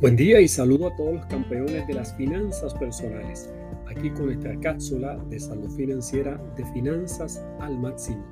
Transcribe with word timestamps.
Buen 0.00 0.14
día 0.14 0.40
y 0.40 0.46
saludo 0.46 0.86
a 0.86 0.94
todos 0.94 1.14
los 1.14 1.26
campeones 1.26 1.84
de 1.88 1.94
las 1.94 2.14
finanzas 2.14 2.72
personales, 2.72 3.50
aquí 3.88 4.10
con 4.10 4.26
nuestra 4.26 4.54
cápsula 4.60 5.16
de 5.28 5.40
salud 5.40 5.68
financiera 5.72 6.40
de 6.56 6.64
finanzas 6.66 7.44
al 7.58 7.76
máximo. 7.76 8.24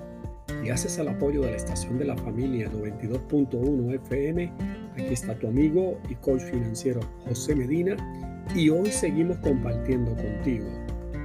Gracias 0.63 1.01
al 1.01 1.09
apoyo 1.09 1.41
de 1.41 1.51
la 1.51 1.57
estación 1.57 1.99
de 1.99 2.05
la 2.05 2.17
familia 2.19 2.71
92.1 2.71 3.97
FM, 3.97 4.53
aquí 4.93 5.13
está 5.13 5.37
tu 5.37 5.49
amigo 5.49 5.99
y 6.09 6.15
coach 6.15 6.43
financiero 6.43 7.01
José 7.27 7.57
Medina 7.57 7.97
y 8.55 8.69
hoy 8.69 8.93
seguimos 8.93 9.39
compartiendo 9.39 10.15
contigo 10.15 10.69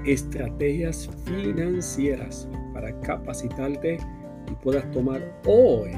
estrategias 0.07 1.07
financieras 1.23 2.49
para 2.73 2.99
capacitarte 3.01 3.99
y 4.51 4.55
puedas 4.63 4.89
tomar 4.89 5.21
hoy 5.45 5.91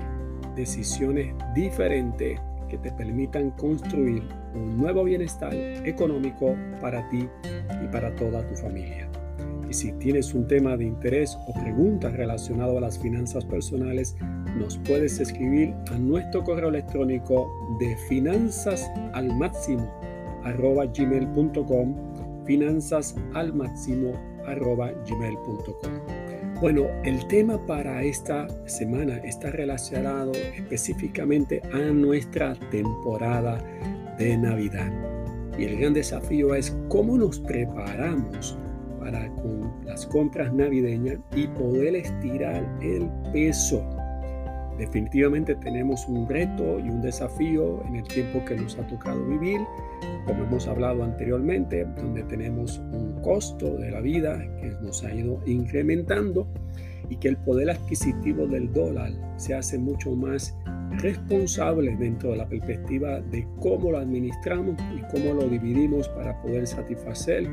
decisiones 0.58 1.34
diferentes 1.56 2.42
que 2.74 2.80
te 2.80 2.92
permitan 2.92 3.52
construir 3.52 4.24
un 4.56 4.80
nuevo 4.80 5.04
bienestar 5.04 5.54
económico 5.54 6.56
para 6.82 7.08
ti 7.10 7.30
y 7.84 7.88
para 7.90 8.16
toda 8.16 8.48
tu 8.48 8.56
familia. 8.56 9.08
Y 9.70 9.74
si 9.76 9.92
tienes 9.94 10.34
un 10.34 10.48
tema 10.48 10.76
de 10.76 10.86
interés 10.86 11.38
o 11.48 11.54
preguntas 11.54 12.14
relacionado 12.14 12.80
a 12.80 12.82
las 12.82 12.98
finanzas 12.98 13.46
personales, 13.46 14.16
nos 14.58 14.80
puedes 14.80 15.20
escribir 15.20 15.76
a 15.92 16.00
nuestro 16.00 16.44
correo 16.44 16.70
electrónico 16.70 17.48
de 17.80 17.96
finanzas 18.10 18.90
al 19.14 19.28
máximo 19.38 19.88
arroba 20.44 20.86
gmail.com 20.88 21.96
finanzas 22.46 23.16
al 23.36 23.54
bueno, 26.64 26.88
el 27.04 27.28
tema 27.28 27.58
para 27.66 28.04
esta 28.04 28.48
semana 28.68 29.18
está 29.18 29.52
relacionado 29.52 30.32
específicamente 30.32 31.62
a 31.74 31.92
nuestra 31.92 32.56
temporada 32.72 33.62
de 34.18 34.38
Navidad. 34.38 34.90
Y 35.58 35.66
el 35.66 35.78
gran 35.78 35.94
desafío 35.94 36.56
es 36.56 36.74
cómo 36.88 37.18
nos 37.18 37.42
preparamos 37.42 38.58
para 38.98 39.28
con 39.36 39.74
las 39.84 40.06
compras 40.06 40.54
navideñas 40.54 41.18
y 41.36 41.48
poder 41.48 41.98
estirar 41.98 42.66
el 42.82 43.10
peso 43.34 43.86
Definitivamente 44.78 45.56
tenemos 45.56 46.08
un 46.08 46.28
reto 46.28 46.80
y 46.80 46.90
un 46.90 47.02
desafío 47.02 47.84
en 47.88 47.98
el 47.98 48.08
tiempo 48.08 48.44
que 48.46 48.56
nos 48.56 48.78
ha 48.78 48.88
tocado 48.88 49.24
vivir, 49.26 49.60
como 50.26 50.44
hemos 50.44 50.68
hablado 50.68 51.04
anteriormente, 51.04 51.86
donde 51.98 52.24
tenemos 52.24 52.80
un 52.92 53.22
costo 53.22 53.78
de 53.78 53.92
la 53.92 54.02
vida 54.02 54.40
que 54.60 54.72
nos 54.82 55.04
ha 55.04 55.14
ido 55.14 55.40
incrementando 55.46 56.48
y 57.10 57.18
que 57.18 57.28
el 57.28 57.38
poder 57.38 57.70
adquisitivo 57.70 58.48
del 58.48 58.72
dólar 58.72 59.12
se 59.38 59.54
hace 59.54 59.78
mucho 59.78 60.16
más 60.16 60.56
responsable 60.98 61.96
dentro 61.96 62.32
de 62.32 62.38
la 62.38 62.48
perspectiva 62.48 63.20
de 63.20 63.48
cómo 63.60 63.92
lo 63.92 63.98
administramos 64.00 64.76
y 64.96 65.02
cómo 65.12 65.34
lo 65.34 65.48
dividimos 65.48 66.08
para 66.10 66.40
poder 66.42 66.68
satisfacer 66.68 67.48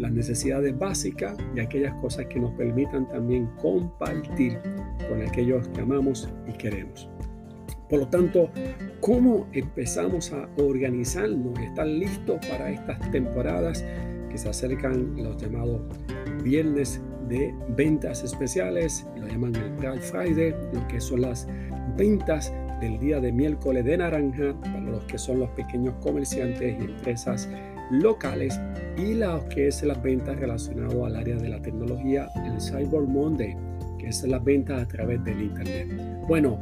las 0.00 0.12
necesidades 0.12 0.76
básicas 0.76 1.36
y 1.54 1.60
aquellas 1.60 1.94
cosas 2.00 2.26
que 2.26 2.40
nos 2.40 2.52
permitan 2.52 3.06
también 3.08 3.46
compartir 3.60 4.58
con 5.08 5.22
aquellos 5.22 5.68
que 5.68 5.82
amamos 5.82 6.28
y 6.48 6.52
queremos. 6.52 7.08
Por 7.88 8.00
lo 8.00 8.08
tanto, 8.08 8.50
¿cómo 9.00 9.48
empezamos 9.52 10.32
a 10.32 10.48
organizarnos 10.56 11.58
estar 11.58 11.86
listos 11.86 12.44
para 12.46 12.70
estas 12.70 13.10
temporadas 13.10 13.84
que 14.30 14.38
se 14.38 14.48
acercan 14.48 15.16
los 15.16 15.36
llamados 15.42 15.82
viernes 16.42 17.00
de 17.28 17.54
ventas 17.76 18.24
especiales, 18.24 19.06
lo 19.16 19.28
llaman 19.28 19.54
el 19.54 19.70
Black 19.76 20.00
Friday, 20.00 20.54
lo 20.72 20.86
que 20.88 21.00
son 21.00 21.22
las 21.22 21.46
ventas 21.96 22.52
del 22.80 22.98
día 22.98 23.20
de 23.20 23.30
miércoles 23.30 23.84
de 23.84 23.98
naranja 23.98 24.54
para 24.60 24.80
los 24.80 25.04
que 25.04 25.18
son 25.18 25.40
los 25.40 25.50
pequeños 25.50 25.94
comerciantes 26.00 26.76
y 26.80 26.84
empresas 26.84 27.48
locales 27.90 28.60
y 28.96 29.14
lo 29.14 29.48
que 29.48 29.68
es 29.68 29.82
las 29.82 30.02
ventas 30.02 30.38
relacionadas 30.38 30.94
al 30.94 31.16
área 31.16 31.36
de 31.36 31.48
la 31.48 31.60
tecnología, 31.60 32.28
el 32.44 32.60
Cyber 32.60 33.02
Monday, 33.02 33.56
que 33.98 34.08
es 34.08 34.22
las 34.24 34.42
ventas 34.42 34.82
a 34.82 34.88
través 34.88 35.22
del 35.24 35.42
Internet. 35.42 35.88
Bueno, 36.26 36.58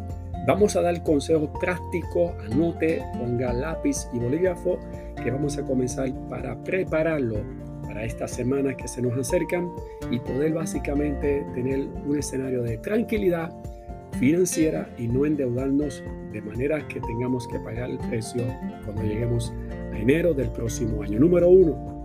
vamos 0.47 0.77
a 0.77 0.83
dar 0.83 1.03
consejos 1.03 1.51
prácticos, 1.61 2.33
anote, 2.51 3.03
ponga 3.19 3.53
lápiz 3.53 4.09
y 4.13 4.19
bolígrafo, 4.19 4.79
que 5.23 5.31
vamos 5.31 5.59
a 5.59 5.65
comenzar 5.65 6.13
para 6.29 6.63
prepararlo 6.63 7.37
para 7.83 8.05
estas 8.05 8.33
semanas 8.33 8.77
que 8.77 8.87
se 8.87 9.03
nos 9.03 9.19
acercan 9.19 9.71
y 10.11 10.19
poder 10.21 10.53
básicamente 10.53 11.45
tener 11.55 11.89
un 12.07 12.19
escenario 12.19 12.63
de 12.63 12.79
tranquilidad 12.79 13.51
financiera 14.19 14.89
y 14.99 15.09
no 15.09 15.25
endeudarnos 15.25 16.03
de 16.33 16.43
manera 16.43 16.87
que 16.89 17.01
tengamos 17.01 17.49
que 17.49 17.59
pagar 17.61 17.91
el 17.91 17.99
precio 17.99 18.43
cuando 18.85 19.03
lleguemos 19.03 19.53
enero 19.99 20.35
del 20.35 20.51
próximo 20.51 21.03
año. 21.03 21.19
Número 21.19 21.49
uno, 21.49 22.03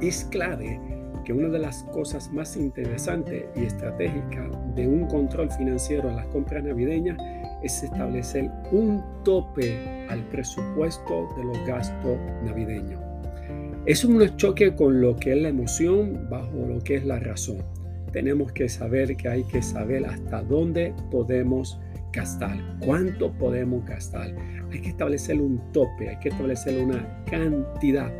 es 0.00 0.24
clave 0.24 0.80
que 1.24 1.32
una 1.32 1.48
de 1.48 1.58
las 1.58 1.84
cosas 1.84 2.30
más 2.32 2.56
interesantes 2.56 3.44
y 3.54 3.64
estratégicas 3.64 4.50
de 4.74 4.88
un 4.88 5.06
control 5.06 5.50
financiero 5.52 6.08
en 6.08 6.16
las 6.16 6.26
compras 6.26 6.64
navideñas 6.64 7.18
es 7.62 7.82
establecer 7.82 8.50
un 8.72 9.02
tope 9.24 10.06
al 10.08 10.20
presupuesto 10.28 11.28
de 11.36 11.44
los 11.44 11.58
gastos 11.66 12.18
navideños. 12.44 13.00
Es 13.86 14.04
un 14.04 14.24
choque 14.36 14.74
con 14.74 15.00
lo 15.00 15.16
que 15.16 15.32
es 15.32 15.42
la 15.42 15.48
emoción 15.48 16.28
bajo 16.28 16.66
lo 16.68 16.78
que 16.80 16.96
es 16.96 17.04
la 17.04 17.18
razón 17.18 17.58
tenemos 18.12 18.52
que 18.52 18.68
saber 18.68 19.16
que 19.16 19.28
hay 19.28 19.44
que 19.44 19.62
saber 19.62 20.06
hasta 20.06 20.42
dónde 20.42 20.94
podemos 21.10 21.80
gastar, 22.12 22.58
cuánto 22.84 23.32
podemos 23.32 23.84
gastar. 23.84 24.34
Hay 24.70 24.80
que 24.80 24.90
establecer 24.90 25.40
un 25.40 25.60
tope, 25.72 26.10
hay 26.10 26.18
que 26.18 26.28
establecer 26.28 26.82
una 26.82 27.24
cantidad 27.24 28.12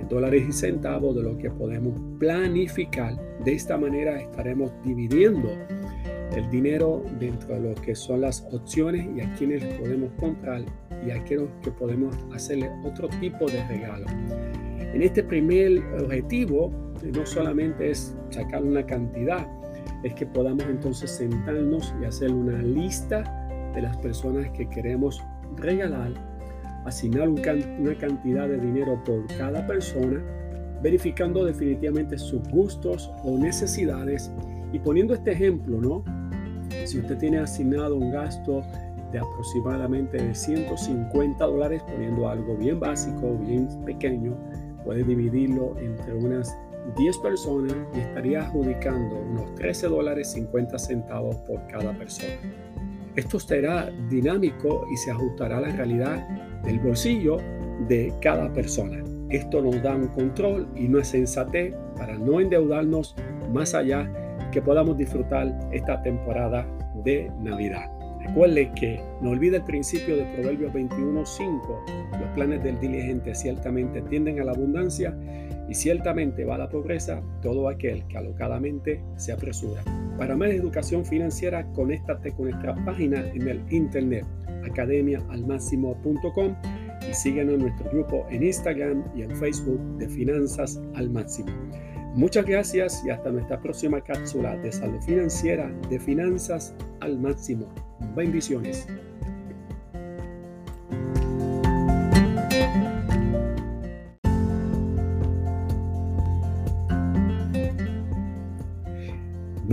en 0.00 0.08
dólares 0.08 0.44
y 0.48 0.52
centavos 0.52 1.14
de 1.16 1.22
lo 1.22 1.36
que 1.38 1.50
podemos 1.50 1.94
planificar. 2.18 3.16
De 3.44 3.54
esta 3.54 3.76
manera 3.76 4.20
estaremos 4.20 4.70
dividiendo 4.84 5.50
el 6.36 6.48
dinero 6.50 7.04
dentro 7.18 7.54
de 7.54 7.60
lo 7.60 7.74
que 7.74 7.94
son 7.94 8.22
las 8.22 8.46
opciones 8.52 9.06
y 9.16 9.20
a 9.20 9.32
quienes 9.34 9.62
podemos 9.76 10.10
comprar 10.18 10.62
y 11.06 11.10
a 11.10 11.22
quienes 11.24 11.48
que 11.62 11.70
podemos 11.70 12.16
hacerle 12.32 12.70
otro 12.84 13.08
tipo 13.20 13.46
de 13.46 13.66
regalo. 13.68 14.06
En 14.78 15.02
este 15.02 15.22
primer 15.22 15.82
objetivo, 16.00 16.70
no 17.02 17.26
solamente 17.26 17.90
es 17.90 18.16
sacar 18.30 18.62
una 18.62 18.84
cantidad, 18.84 19.46
es 20.02 20.14
que 20.14 20.26
podamos 20.26 20.64
entonces 20.64 21.10
sentarnos 21.10 21.94
y 22.00 22.04
hacer 22.04 22.32
una 22.32 22.58
lista 22.58 23.22
de 23.74 23.82
las 23.82 23.96
personas 23.98 24.50
que 24.50 24.68
queremos 24.68 25.22
regalar, 25.56 26.12
asignar 26.84 27.28
una 27.28 27.94
cantidad 27.98 28.48
de 28.48 28.58
dinero 28.58 29.02
por 29.04 29.26
cada 29.38 29.66
persona, 29.66 30.22
verificando 30.82 31.44
definitivamente 31.44 32.18
sus 32.18 32.42
gustos 32.48 33.10
o 33.24 33.38
necesidades 33.38 34.32
y 34.72 34.78
poniendo 34.78 35.14
este 35.14 35.32
ejemplo, 35.32 35.80
¿no? 35.80 36.04
Si 36.84 36.98
usted 36.98 37.18
tiene 37.18 37.38
asignado 37.38 37.96
un 37.96 38.10
gasto 38.10 38.62
de 39.12 39.18
aproximadamente 39.18 40.16
de 40.16 40.34
150 40.34 41.44
dólares, 41.44 41.82
poniendo 41.82 42.28
algo 42.28 42.56
bien 42.56 42.80
básico, 42.80 43.36
bien 43.46 43.68
pequeño, 43.84 44.36
puede 44.84 45.04
dividirlo 45.04 45.76
entre 45.78 46.14
unas 46.14 46.56
10 46.96 47.18
personas 47.18 47.76
y 47.94 48.00
estaría 48.00 48.42
adjudicando 48.42 49.16
unos 49.16 49.54
13 49.54 49.88
dólares 49.88 50.32
50 50.32 50.78
centavos 50.78 51.36
por 51.36 51.66
cada 51.68 51.92
persona. 51.96 52.34
Esto 53.16 53.38
será 53.38 53.90
dinámico 54.08 54.86
y 54.92 54.96
se 54.96 55.10
ajustará 55.10 55.58
a 55.58 55.60
la 55.62 55.68
realidad 55.68 56.26
del 56.64 56.78
bolsillo 56.80 57.36
de 57.88 58.12
cada 58.20 58.52
persona. 58.52 59.02
Esto 59.28 59.62
nos 59.62 59.82
da 59.82 59.94
un 59.94 60.08
control 60.08 60.68
y 60.76 60.86
una 60.86 61.04
sensatez 61.04 61.74
para 61.96 62.16
no 62.16 62.40
endeudarnos 62.40 63.14
más 63.52 63.74
allá 63.74 64.10
que 64.50 64.62
podamos 64.62 64.96
disfrutar 64.96 65.58
esta 65.72 66.02
temporada 66.02 66.66
de 67.04 67.30
Navidad. 67.40 67.90
Recuerde 68.20 68.70
que 68.74 69.02
no 69.20 69.30
olvide 69.30 69.56
el 69.56 69.64
principio 69.64 70.16
de 70.16 70.24
Proverbios 70.34 70.72
21.5. 70.72 72.20
Los 72.20 72.30
planes 72.34 72.62
del 72.62 72.78
diligente 72.78 73.34
ciertamente 73.34 74.00
tienden 74.02 74.40
a 74.40 74.44
la 74.44 74.52
abundancia 74.52 75.16
y 75.68 75.74
ciertamente 75.74 76.44
va 76.44 76.56
a 76.56 76.58
la 76.58 76.68
pobreza 76.68 77.22
todo 77.40 77.68
aquel 77.68 78.06
que 78.06 78.18
alocadamente 78.18 79.02
se 79.16 79.32
apresura. 79.32 79.82
Para 80.18 80.36
más 80.36 80.50
educación 80.50 81.04
financiera, 81.04 81.64
conéctate 81.72 82.32
con 82.32 82.50
nuestra 82.50 82.74
página 82.84 83.20
en 83.34 83.48
el 83.48 83.62
internet 83.70 84.26
academiaalmáximo.com 84.64 86.54
y 87.08 87.14
síguenos 87.14 87.54
en 87.54 87.60
nuestro 87.60 87.90
grupo 87.90 88.26
en 88.30 88.42
Instagram 88.44 89.04
y 89.16 89.22
en 89.22 89.36
Facebook 89.36 89.80
de 89.98 90.08
Finanzas 90.08 90.80
al 90.94 91.10
Máximo. 91.10 91.50
Muchas 92.14 92.44
gracias 92.44 93.02
y 93.06 93.10
hasta 93.10 93.30
nuestra 93.30 93.60
próxima 93.60 94.00
cápsula 94.02 94.56
de 94.58 94.70
salud 94.70 95.00
financiera 95.00 95.72
de 95.88 95.98
Finanzas 95.98 96.74
al 97.00 97.18
Máximo. 97.18 97.66
Bendiciones. 98.14 98.86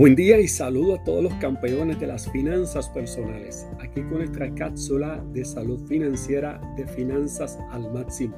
Buen 0.00 0.16
día 0.16 0.40
y 0.40 0.48
saludo 0.48 0.94
a 0.94 1.04
todos 1.04 1.22
los 1.22 1.34
campeones 1.34 2.00
de 2.00 2.06
las 2.06 2.26
finanzas 2.30 2.88
personales. 2.88 3.66
Aquí 3.80 4.00
con 4.00 4.14
nuestra 4.14 4.50
cápsula 4.54 5.22
de 5.34 5.44
salud 5.44 5.78
financiera 5.86 6.58
de 6.74 6.86
finanzas 6.86 7.58
al 7.70 7.92
máximo. 7.92 8.34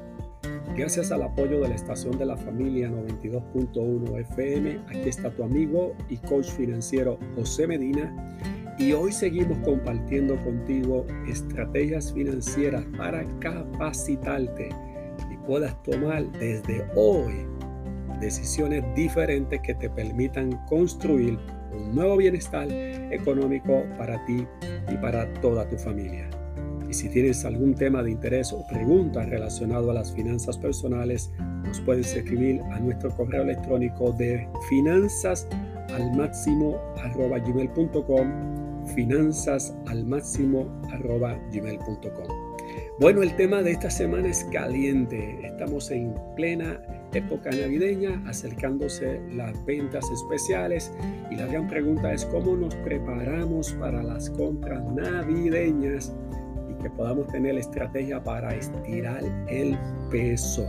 Gracias 0.75 1.13
al 1.13 1.23
apoyo 1.23 1.61
de 1.61 1.69
la 1.69 1.75
estación 1.75 2.17
de 2.17 2.25
la 2.25 2.35
familia 2.35 2.89
92.1 2.89 4.19
FM, 4.19 4.81
aquí 4.89 5.07
está 5.07 5.29
tu 5.29 5.41
amigo 5.41 5.95
y 6.09 6.17
coach 6.17 6.47
financiero 6.47 7.17
José 7.33 7.65
Medina. 7.65 8.13
Y 8.77 8.91
hoy 8.91 9.13
seguimos 9.13 9.57
compartiendo 9.59 10.35
contigo 10.43 11.05
estrategias 11.29 12.11
financieras 12.11 12.83
para 12.97 13.23
capacitarte 13.39 14.67
y 15.31 15.37
puedas 15.47 15.81
tomar 15.83 16.29
desde 16.33 16.85
hoy 16.93 17.52
decisiones 18.23 18.83
diferentes 18.95 19.59
que 19.61 19.75
te 19.75 19.89
permitan 19.89 20.51
construir 20.67 21.37
un 21.73 21.93
nuevo 21.93 22.17
bienestar 22.17 22.67
económico 22.71 23.83
para 23.97 24.23
ti 24.25 24.47
y 24.91 24.95
para 24.97 25.31
toda 25.41 25.67
tu 25.67 25.77
familia. 25.77 26.29
Y 26.89 26.93
si 26.93 27.09
tienes 27.09 27.43
algún 27.43 27.75
tema 27.75 28.01
de 28.03 28.11
interés 28.11 28.53
o 28.53 28.65
pregunta 28.67 29.23
relacionado 29.25 29.91
a 29.91 29.93
las 29.93 30.13
finanzas 30.13 30.57
personales, 30.57 31.31
nos 31.65 31.81
puedes 31.81 32.15
escribir 32.15 32.61
a 32.71 32.79
nuestro 32.79 33.09
correo 33.15 33.43
electrónico 33.43 34.11
de 34.13 34.47
finanzas 34.69 35.47
al 35.93 36.15
máximo 36.15 36.79
gmail.com 37.45 38.53
finanzas 38.95 39.73
al 39.87 40.05
máximo 40.05 40.67
gmail.com 41.51 42.53
bueno, 42.99 43.23
el 43.23 43.35
tema 43.35 43.63
de 43.63 43.71
esta 43.71 43.89
semana 43.89 44.27
es 44.27 44.43
caliente. 44.51 45.39
Estamos 45.43 45.89
en 45.89 46.13
plena 46.35 46.79
época 47.13 47.49
navideña, 47.51 48.21
acercándose 48.27 49.21
las 49.33 49.63
ventas 49.65 50.09
especiales 50.11 50.91
y 51.31 51.35
la 51.35 51.45
gran 51.47 51.67
pregunta 51.67 52.11
es 52.13 52.25
cómo 52.25 52.55
nos 52.55 52.75
preparamos 52.75 53.73
para 53.73 54.01
las 54.03 54.29
compras 54.31 54.83
navideñas 54.93 56.13
y 56.69 56.81
que 56.81 56.89
podamos 56.89 57.27
tener 57.27 57.55
la 57.55 57.59
estrategia 57.61 58.23
para 58.23 58.53
estirar 58.55 59.23
el 59.47 59.77
peso. 60.09 60.65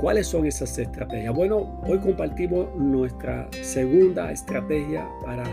¿Cuáles 0.00 0.28
son 0.28 0.46
esas 0.46 0.78
estrategias? 0.78 1.34
Bueno, 1.34 1.80
hoy 1.84 1.98
compartimos 1.98 2.74
nuestra 2.76 3.48
segunda 3.62 4.30
estrategia 4.30 5.08
para 5.24 5.44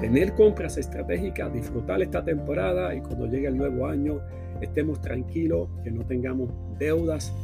tener 0.00 0.32
compras 0.34 0.78
estratégicas, 0.78 1.52
disfrutar 1.52 2.00
esta 2.00 2.24
temporada 2.24 2.94
y 2.94 3.00
cuando 3.02 3.26
llegue 3.26 3.48
el 3.48 3.58
nuevo 3.58 3.86
año 3.86 4.20
estemos 4.62 5.00
tranquilos, 5.00 5.68
que 5.84 5.90
no 5.90 6.04
tengamos 6.06 6.50
deudas, 6.78 7.34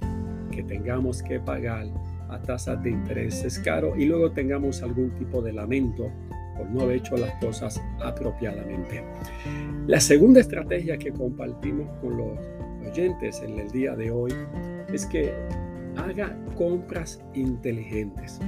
que 0.50 0.62
tengamos 0.62 1.22
que 1.22 1.40
pagar 1.40 1.86
a 2.28 2.40
tasas 2.40 2.82
de 2.82 2.90
intereses 2.90 3.58
caros 3.58 3.96
y 3.98 4.06
luego 4.06 4.32
tengamos 4.32 4.82
algún 4.82 5.10
tipo 5.12 5.42
de 5.42 5.52
lamento 5.52 6.10
por 6.56 6.68
no 6.70 6.82
haber 6.82 6.96
hecho 6.96 7.16
las 7.16 7.32
cosas 7.42 7.80
apropiadamente. 8.02 9.04
La 9.86 10.00
segunda 10.00 10.40
estrategia 10.40 10.96
que 10.98 11.12
compartimos 11.12 11.88
con 12.00 12.16
los 12.16 12.38
oyentes 12.88 13.42
en 13.42 13.58
el 13.58 13.70
día 13.70 13.94
de 13.94 14.10
hoy 14.10 14.32
es 14.92 15.06
que 15.06 15.32
haga 15.96 16.36
compras 16.56 17.22
inteligentes. 17.34 18.40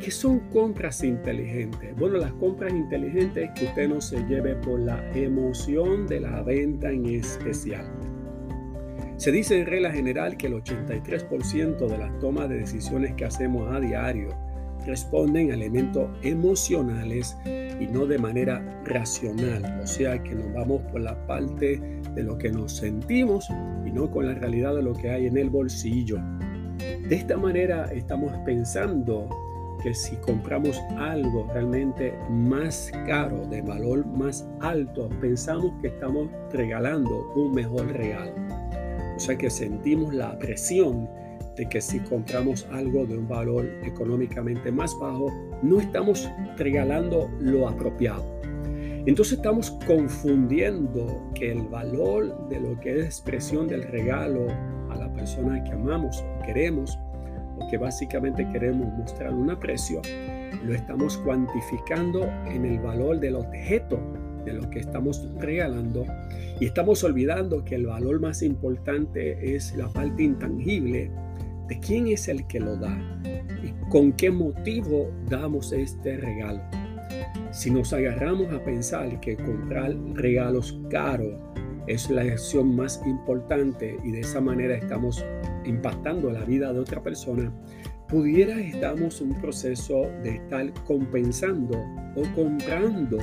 ¿Qué 0.00 0.10
son 0.10 0.40
compras 0.50 1.02
inteligentes? 1.02 1.96
Bueno, 1.96 2.18
las 2.18 2.32
compras 2.34 2.72
inteligentes 2.72 3.48
es 3.48 3.50
que 3.58 3.64
usted 3.66 3.88
no 3.88 4.00
se 4.00 4.24
lleve 4.26 4.54
por 4.56 4.78
la 4.78 5.02
emoción 5.12 6.06
de 6.06 6.20
la 6.20 6.42
venta 6.42 6.90
en 6.90 7.06
especial. 7.06 7.84
Se 9.16 9.32
dice 9.32 9.58
en 9.58 9.66
regla 9.66 9.90
general 9.90 10.36
que 10.36 10.46
el 10.46 10.62
83% 10.62 11.88
de 11.88 11.98
las 11.98 12.18
tomas 12.18 12.50
de 12.50 12.58
decisiones 12.58 13.14
que 13.14 13.24
hacemos 13.24 13.74
a 13.74 13.80
diario 13.80 14.28
responden 14.84 15.50
a 15.50 15.54
elementos 15.54 16.10
emocionales 16.22 17.34
y 17.80 17.86
no 17.86 18.06
de 18.06 18.18
manera 18.18 18.62
racional. 18.84 19.80
O 19.82 19.86
sea 19.86 20.22
que 20.22 20.34
nos 20.34 20.52
vamos 20.52 20.82
por 20.92 21.00
la 21.00 21.26
parte 21.26 21.80
de 22.14 22.22
lo 22.22 22.36
que 22.36 22.50
nos 22.50 22.76
sentimos 22.76 23.48
y 23.86 23.90
no 23.90 24.10
con 24.10 24.26
la 24.26 24.34
realidad 24.34 24.74
de 24.74 24.82
lo 24.82 24.92
que 24.92 25.10
hay 25.10 25.26
en 25.26 25.38
el 25.38 25.48
bolsillo. 25.48 26.18
De 26.78 27.14
esta 27.16 27.38
manera 27.38 27.86
estamos 27.92 28.32
pensando 28.44 29.28
que 29.82 29.94
si 29.94 30.16
compramos 30.16 30.78
algo 30.98 31.48
realmente 31.54 32.18
más 32.30 32.92
caro, 33.06 33.46
de 33.46 33.62
valor 33.62 34.06
más 34.06 34.46
alto, 34.60 35.08
pensamos 35.20 35.72
que 35.80 35.88
estamos 35.88 36.28
regalando 36.52 37.32
un 37.34 37.52
mejor 37.52 37.86
regalo. 37.92 38.45
O 39.16 39.20
sea 39.20 39.36
que 39.36 39.48
sentimos 39.48 40.14
la 40.14 40.38
presión 40.38 41.08
de 41.56 41.66
que 41.68 41.80
si 41.80 42.00
compramos 42.00 42.66
algo 42.70 43.06
de 43.06 43.16
un 43.16 43.26
valor 43.26 43.66
económicamente 43.82 44.70
más 44.70 44.94
bajo, 45.00 45.32
no 45.62 45.80
estamos 45.80 46.30
regalando 46.58 47.30
lo 47.40 47.66
apropiado. 47.66 48.24
Entonces 49.06 49.38
estamos 49.38 49.70
confundiendo 49.86 51.30
que 51.34 51.52
el 51.52 51.62
valor 51.68 52.48
de 52.48 52.60
lo 52.60 52.78
que 52.80 52.98
es 52.98 53.06
expresión 53.06 53.68
del 53.68 53.84
regalo 53.84 54.48
a 54.90 54.96
la 54.96 55.10
persona 55.12 55.62
que 55.64 55.72
amamos 55.72 56.22
o 56.22 56.42
queremos 56.44 56.98
o 57.58 57.66
que 57.70 57.78
básicamente 57.78 58.46
queremos 58.52 58.92
mostrar 58.98 59.32
un 59.32 59.50
aprecio, 59.50 60.02
lo 60.64 60.74
estamos 60.74 61.16
cuantificando 61.18 62.24
en 62.46 62.66
el 62.66 62.80
valor 62.80 63.18
del 63.20 63.36
objeto 63.36 63.98
de 64.46 64.54
lo 64.54 64.70
que 64.70 64.78
estamos 64.78 65.28
regalando 65.38 66.06
y 66.58 66.64
estamos 66.64 67.04
olvidando 67.04 67.64
que 67.64 67.74
el 67.74 67.86
valor 67.86 68.20
más 68.20 68.42
importante 68.42 69.54
es 69.54 69.76
la 69.76 69.88
parte 69.88 70.22
intangible 70.22 71.10
de 71.68 71.80
quién 71.80 72.06
es 72.06 72.28
el 72.28 72.46
que 72.46 72.60
lo 72.60 72.76
da 72.76 72.96
y 73.62 73.72
con 73.90 74.12
qué 74.12 74.30
motivo 74.30 75.10
damos 75.28 75.72
este 75.72 76.16
regalo. 76.16 76.62
Si 77.50 77.70
nos 77.70 77.92
agarramos 77.92 78.52
a 78.52 78.64
pensar 78.64 79.20
que 79.20 79.36
comprar 79.36 79.94
regalos 80.14 80.78
caros 80.90 81.34
es 81.86 82.10
la 82.10 82.22
acción 82.22 82.74
más 82.74 83.00
importante 83.06 83.96
y 84.04 84.12
de 84.12 84.20
esa 84.20 84.40
manera 84.40 84.76
estamos 84.76 85.24
impactando 85.64 86.30
la 86.30 86.44
vida 86.44 86.72
de 86.72 86.80
otra 86.80 87.02
persona, 87.02 87.52
pudiera 88.08 88.58
estamos 88.60 89.20
en 89.20 89.32
un 89.32 89.40
proceso 89.40 90.02
de 90.22 90.36
estar 90.36 90.72
compensando 90.84 91.76
o 92.14 92.22
comprando 92.34 93.18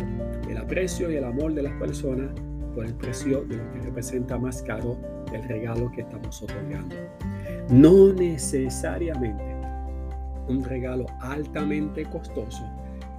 el 0.50 0.58
aprecio 0.58 1.10
y 1.10 1.16
el 1.16 1.24
amor 1.24 1.54
de 1.54 1.64
las 1.64 1.74
personas 1.74 2.30
por 2.76 2.86
el 2.86 2.94
precio 2.96 3.44
de 3.46 3.58
lo 3.58 3.72
que 3.72 3.80
representa 3.80 4.38
más 4.38 4.62
caro 4.62 4.98
el 5.34 5.44
regalo 5.44 5.92
que 5.92 6.02
estamos 6.02 6.42
otorgando. 6.42 6.96
No 7.70 8.12
necesariamente 8.14 9.44
un 10.50 10.64
regalo 10.64 11.06
altamente 11.22 12.04
costoso 12.06 12.70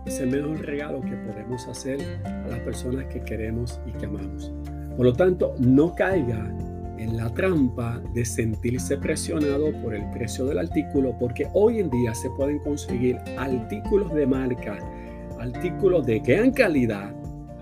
es 0.05 0.20
el 0.20 0.31
mejor 0.31 0.60
regalo 0.60 1.00
que 1.00 1.17
podemos 1.17 1.67
hacer 1.67 1.99
a 2.25 2.49
las 2.49 2.58
personas 2.60 3.06
que 3.06 3.22
queremos 3.22 3.81
y 3.87 3.93
que 3.93 4.05
amamos. 4.05 4.52
Por 4.96 5.06
lo 5.06 5.12
tanto, 5.14 5.55
no 5.58 5.94
caiga 5.94 6.46
en 6.98 7.17
la 7.17 7.32
trampa 7.32 8.01
de 8.13 8.24
sentirse 8.24 8.96
presionado 8.96 9.72
por 9.82 9.94
el 9.94 10.08
precio 10.10 10.44
del 10.46 10.58
artículo, 10.58 11.17
porque 11.19 11.48
hoy 11.53 11.81
en 11.81 11.91
día 11.91 12.15
se 12.15 12.31
pueden 12.31 12.58
conseguir 12.60 13.19
artículos 13.36 14.13
de 14.15 14.27
marca, 14.27 14.79
artículos 15.39 16.06
de 16.06 16.20
gran 16.20 16.53
calidad, 16.53 17.15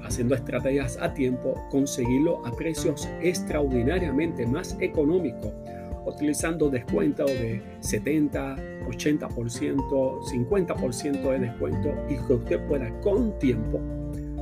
haciendo 0.04 0.34
estrategias 0.34 0.98
a 1.00 1.12
tiempo, 1.14 1.54
conseguirlo 1.70 2.44
a 2.46 2.52
precios 2.52 3.08
extraordinariamente 3.20 4.46
más 4.46 4.76
económicos, 4.80 5.52
utilizando 6.04 6.68
descuentos 6.68 7.30
de 7.30 7.62
70, 7.80 8.56
80%, 8.86 10.20
50% 10.20 11.30
de 11.30 11.38
descuento 11.38 11.94
y 12.08 12.16
que 12.26 12.32
usted 12.34 12.66
pueda 12.66 12.90
con 13.00 13.38
tiempo 13.38 13.80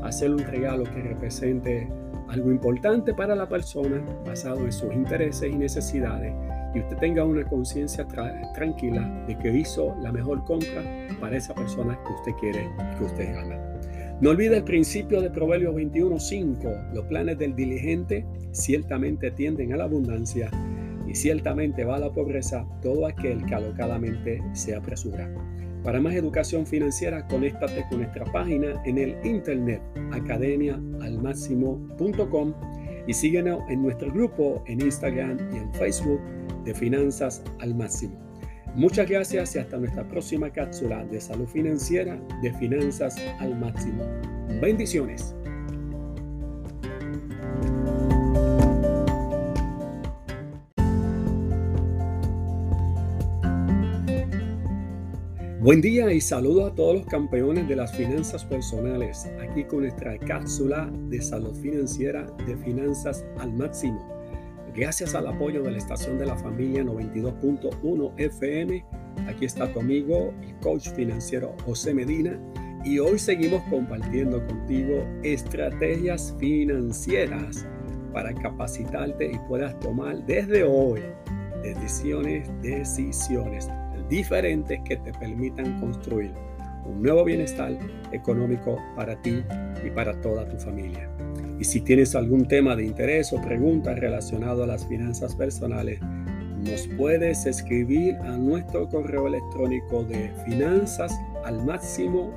hacer 0.03 0.31
un 0.31 0.39
regalo 0.39 0.85
que 0.85 1.03
represente 1.03 1.89
algo 2.31 2.51
importante 2.51 3.13
para 3.13 3.35
la 3.35 3.49
persona 3.49 4.03
basado 4.25 4.65
en 4.65 4.73
sus 4.73 4.93
intereses 4.93 5.51
y 5.51 5.57
necesidades 5.57 6.33
y 6.75 6.81
usted 6.81 6.97
tenga 6.99 7.25
una 7.25 7.45
conciencia 7.45 8.07
tranquila 8.55 9.25
de 9.27 9.37
que 9.37 9.51
hizo 9.51 9.97
la 10.01 10.13
mejor 10.13 10.45
compra 10.45 10.83
para 11.21 11.37
esa 11.37 11.55
persona 11.55 11.99
que 12.07 12.13
usted 12.13 12.33
quiere 12.41 12.69
y 12.93 12.99
que 12.99 13.05
usted 13.05 13.37
ama. 13.37 13.57
No 14.21 14.31
olvide 14.31 14.59
el 14.59 14.65
principio 14.65 15.21
de 15.21 15.31
Proverbios 15.31 15.75
21.5. 15.75 16.93
Los 16.93 17.07
planes 17.07 17.39
del 17.39 17.57
diligente 17.57 18.25
ciertamente 18.53 19.31
tienden 19.31 19.73
a 19.73 19.79
la 19.79 19.85
abundancia 19.85 20.51
y 21.09 21.15
ciertamente 21.15 21.85
va 21.85 21.97
a 21.97 22.01
la 22.01 22.13
pobreza 22.13 22.67
todo 22.83 23.07
aquel 23.07 23.45
que 23.47 23.55
alocadamente 23.55 24.43
se 24.53 24.77
apresura. 24.77 25.29
Para 25.83 26.01
más 26.01 26.15
educación 26.15 26.67
financiera, 26.67 27.27
conéctate 27.27 27.87
con 27.89 28.01
nuestra 28.01 28.27
página 28.27 28.83
en 28.85 28.99
el 28.99 29.17
internet 29.25 29.81
academiaalmáximo.com 30.13 32.53
y 33.07 33.15
síguenos 33.15 33.63
en 33.71 33.83
nuestro 33.83 34.13
grupo 34.13 34.63
en 34.67 34.83
Instagram 34.83 35.39
y 35.55 35.57
en 35.57 35.73
Facebook 35.75 36.21
de 36.65 36.75
Finanzas 36.75 37.43
al 37.61 37.75
Máximo. 37.75 38.19
Muchas 38.75 39.09
gracias 39.09 39.57
y 39.57 39.59
hasta 39.59 39.79
nuestra 39.79 40.07
próxima 40.07 40.51
cápsula 40.51 41.03
de 41.07 41.19
salud 41.21 41.47
financiera 41.47 42.21
de 42.43 42.53
Finanzas 42.55 43.17
al 43.41 43.59
Máximo. 43.59 44.05
Bendiciones. 44.61 45.35
Buen 55.71 55.83
día 55.83 56.13
y 56.13 56.21
saludo 56.21 56.67
a 56.67 56.75
todos 56.75 56.97
los 56.97 57.07
campeones 57.07 57.69
de 57.69 57.77
las 57.77 57.97
finanzas 57.97 58.45
personales, 58.45 59.31
aquí 59.41 59.63
con 59.63 59.83
nuestra 59.83 60.19
cápsula 60.19 60.91
de 61.09 61.23
salud 61.23 61.55
financiera 61.55 62.27
de 62.45 62.57
finanzas 62.57 63.25
al 63.39 63.53
máximo. 63.53 64.05
Gracias 64.75 65.15
al 65.15 65.29
apoyo 65.29 65.63
de 65.63 65.71
la 65.71 65.79
estación 65.79 66.19
de 66.19 66.27
la 66.27 66.35
familia 66.37 66.83
92.1 66.83 68.13
FM, 68.17 68.85
aquí 69.29 69.45
está 69.45 69.73
tu 69.73 69.79
amigo 69.79 70.35
y 70.43 70.55
coach 70.61 70.89
financiero 70.89 71.55
José 71.65 71.95
Medina. 71.95 72.37
Y 72.85 72.99
hoy 72.99 73.21
seguimos 73.21 73.63
compartiendo 73.71 74.45
contigo 74.49 75.07
estrategias 75.23 76.35
financieras 76.41 77.65
para 78.13 78.35
capacitarte 78.35 79.31
y 79.31 79.39
puedas 79.47 79.79
tomar 79.79 80.27
desde 80.27 80.65
hoy 80.65 81.03
decisiones, 81.63 82.51
decisiones 82.61 83.69
diferentes 84.11 84.81
que 84.85 84.97
te 84.97 85.13
permitan 85.13 85.81
construir 85.81 86.33
un 86.85 87.03
nuevo 87.03 87.25
bienestar 87.25 87.79
económico 88.13 88.77
para 88.97 89.21
ti 89.23 89.43
y 89.85 89.91
para 89.91 90.21
toda 90.21 90.47
tu 90.49 90.59
familia. 90.59 91.09
Y 91.59 91.65
si 91.65 91.81
tienes 91.81 92.15
algún 92.15 92.47
tema 92.47 92.75
de 92.75 92.85
interés 92.85 93.33
o 93.33 93.41
pregunta 93.41 93.95
relacionado 93.95 94.65
a 94.65 94.67
las 94.67 94.87
finanzas 94.87 95.37
personales, 95.37 96.01
nos 96.65 96.87
puedes 96.99 97.47
escribir 97.47 98.17
a 98.17 98.37
nuestro 98.37 98.89
correo 98.89 99.27
electrónico 99.29 100.05
de 100.05 100.31
finanzas 100.45 101.13
al 101.45 101.65
máximo 101.65 102.31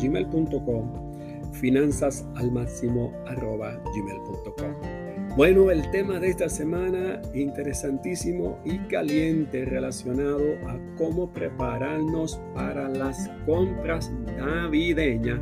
gmail.com 0.00 1.04
finanzas 1.52 2.26
al 2.34 2.50
máximo 2.50 3.12
gmail.com 3.26 4.93
bueno, 5.36 5.72
el 5.72 5.90
tema 5.90 6.20
de 6.20 6.28
esta 6.28 6.48
semana 6.48 7.20
interesantísimo 7.34 8.60
y 8.64 8.78
caliente 8.86 9.64
relacionado 9.64 10.40
a 10.68 10.78
cómo 10.96 11.32
prepararnos 11.32 12.40
para 12.54 12.88
las 12.88 13.28
compras 13.44 14.12
navideñas 14.38 15.40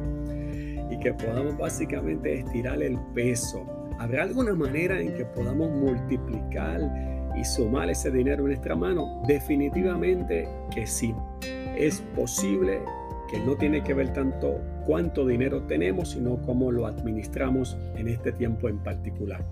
y 0.90 0.98
que 0.98 1.12
podamos 1.12 1.58
básicamente 1.58 2.40
estirar 2.40 2.82
el 2.82 2.98
peso. 3.14 3.66
¿Habrá 3.98 4.22
alguna 4.22 4.54
manera 4.54 4.98
en 4.98 5.14
que 5.14 5.26
podamos 5.26 5.70
multiplicar 5.70 6.80
y 7.38 7.44
sumar 7.44 7.90
ese 7.90 8.10
dinero 8.10 8.44
en 8.44 8.48
nuestra 8.48 8.74
mano? 8.74 9.22
Definitivamente 9.28 10.48
que 10.74 10.86
sí. 10.86 11.14
Es 11.76 12.00
posible 12.16 12.80
que 13.32 13.40
no 13.40 13.56
tiene 13.56 13.82
que 13.82 13.94
ver 13.94 14.12
tanto 14.12 14.60
cuánto 14.84 15.26
dinero 15.26 15.62
tenemos, 15.62 16.10
sino 16.10 16.40
cómo 16.42 16.70
lo 16.70 16.86
administramos 16.86 17.78
en 17.96 18.08
este 18.08 18.30
tiempo 18.30 18.68
en 18.68 18.78
particular. 18.78 19.42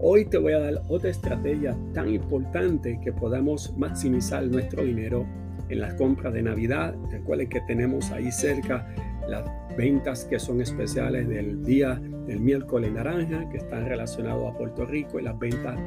Hoy 0.00 0.24
te 0.24 0.38
voy 0.38 0.54
a 0.54 0.58
dar 0.58 0.82
otra 0.88 1.10
estrategia 1.10 1.76
tan 1.94 2.08
importante 2.08 2.98
que 3.00 3.12
podamos 3.12 3.72
maximizar 3.78 4.44
nuestro 4.48 4.82
dinero 4.82 5.24
en 5.68 5.80
las 5.80 5.94
compras 5.94 6.32
de 6.32 6.42
Navidad. 6.42 6.96
Recuerden 7.12 7.48
que 7.48 7.60
tenemos 7.60 8.10
ahí 8.10 8.32
cerca 8.32 8.92
las 9.28 9.44
ventas 9.76 10.24
que 10.24 10.40
son 10.40 10.60
especiales 10.60 11.28
del 11.28 11.62
día 11.62 12.00
del 12.26 12.40
miércoles 12.40 12.92
naranja, 12.92 13.48
que 13.50 13.58
están 13.58 13.86
relacionados 13.86 14.52
a 14.52 14.58
Puerto 14.58 14.84
Rico, 14.84 15.20
y 15.20 15.22
las 15.22 15.38
ventas 15.38 15.78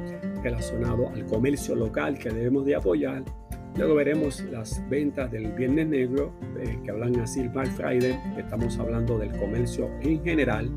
relacionadas 0.41 1.13
al 1.13 1.25
comercio 1.25 1.75
local 1.75 2.17
que 2.17 2.29
debemos 2.29 2.65
de 2.65 2.75
apoyar. 2.75 3.23
Luego 3.77 3.95
veremos 3.95 4.41
las 4.51 4.81
ventas 4.89 5.29
del 5.31 5.51
Viernes 5.51 5.87
Negro, 5.87 6.31
eh, 6.59 6.79
que 6.83 6.91
hablan 6.91 7.19
así 7.19 7.45
Black 7.49 7.67
Friday, 7.71 8.17
estamos 8.37 8.79
hablando 8.79 9.17
del 9.17 9.31
comercio 9.37 9.89
en 10.01 10.23
general. 10.23 10.71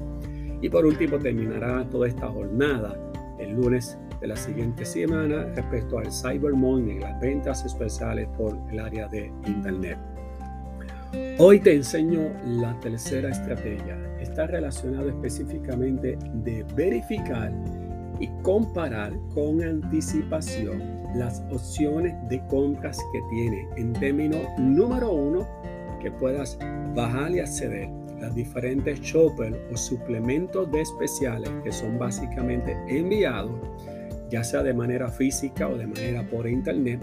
Y 0.60 0.68
por 0.68 0.84
último 0.84 1.16
terminará 1.18 1.88
toda 1.90 2.08
esta 2.08 2.26
jornada 2.26 2.98
el 3.38 3.52
lunes 3.52 3.96
de 4.20 4.26
la 4.26 4.34
siguiente 4.34 4.84
semana 4.84 5.44
respecto 5.54 5.98
al 5.98 6.12
Cyber 6.12 6.54
Monday, 6.54 6.98
las 6.98 7.20
ventas 7.20 7.64
especiales 7.64 8.26
por 8.36 8.58
el 8.72 8.80
área 8.80 9.06
de 9.06 9.30
Internet. 9.46 9.98
Hoy 11.38 11.60
te 11.60 11.76
enseño 11.76 12.32
la 12.44 12.78
tercera 12.80 13.30
estrategia. 13.30 13.96
Está 14.20 14.48
relacionado 14.48 15.08
específicamente 15.08 16.18
de 16.34 16.64
verificar 16.74 17.52
y 18.18 18.26
comparar 18.42 19.12
con 19.32 19.62
anticipación 19.62 20.97
las 21.18 21.42
opciones 21.50 22.14
de 22.28 22.40
compras 22.46 22.98
que 23.12 23.20
tiene. 23.30 23.68
En 23.76 23.92
términos 23.92 24.40
número 24.58 25.12
uno 25.12 25.46
que 26.00 26.10
puedas 26.12 26.58
bajar 26.94 27.32
y 27.32 27.40
acceder 27.40 27.88
las 28.20 28.34
diferentes 28.34 29.00
shoppers 29.00 29.56
o 29.72 29.76
suplementos 29.76 30.70
de 30.70 30.80
especiales 30.80 31.50
que 31.62 31.72
son 31.72 31.98
básicamente 31.98 32.76
enviados, 32.88 33.60
ya 34.30 34.42
sea 34.44 34.62
de 34.62 34.74
manera 34.74 35.08
física 35.08 35.68
o 35.68 35.76
de 35.76 35.86
manera 35.86 36.26
por 36.28 36.48
internet, 36.48 37.00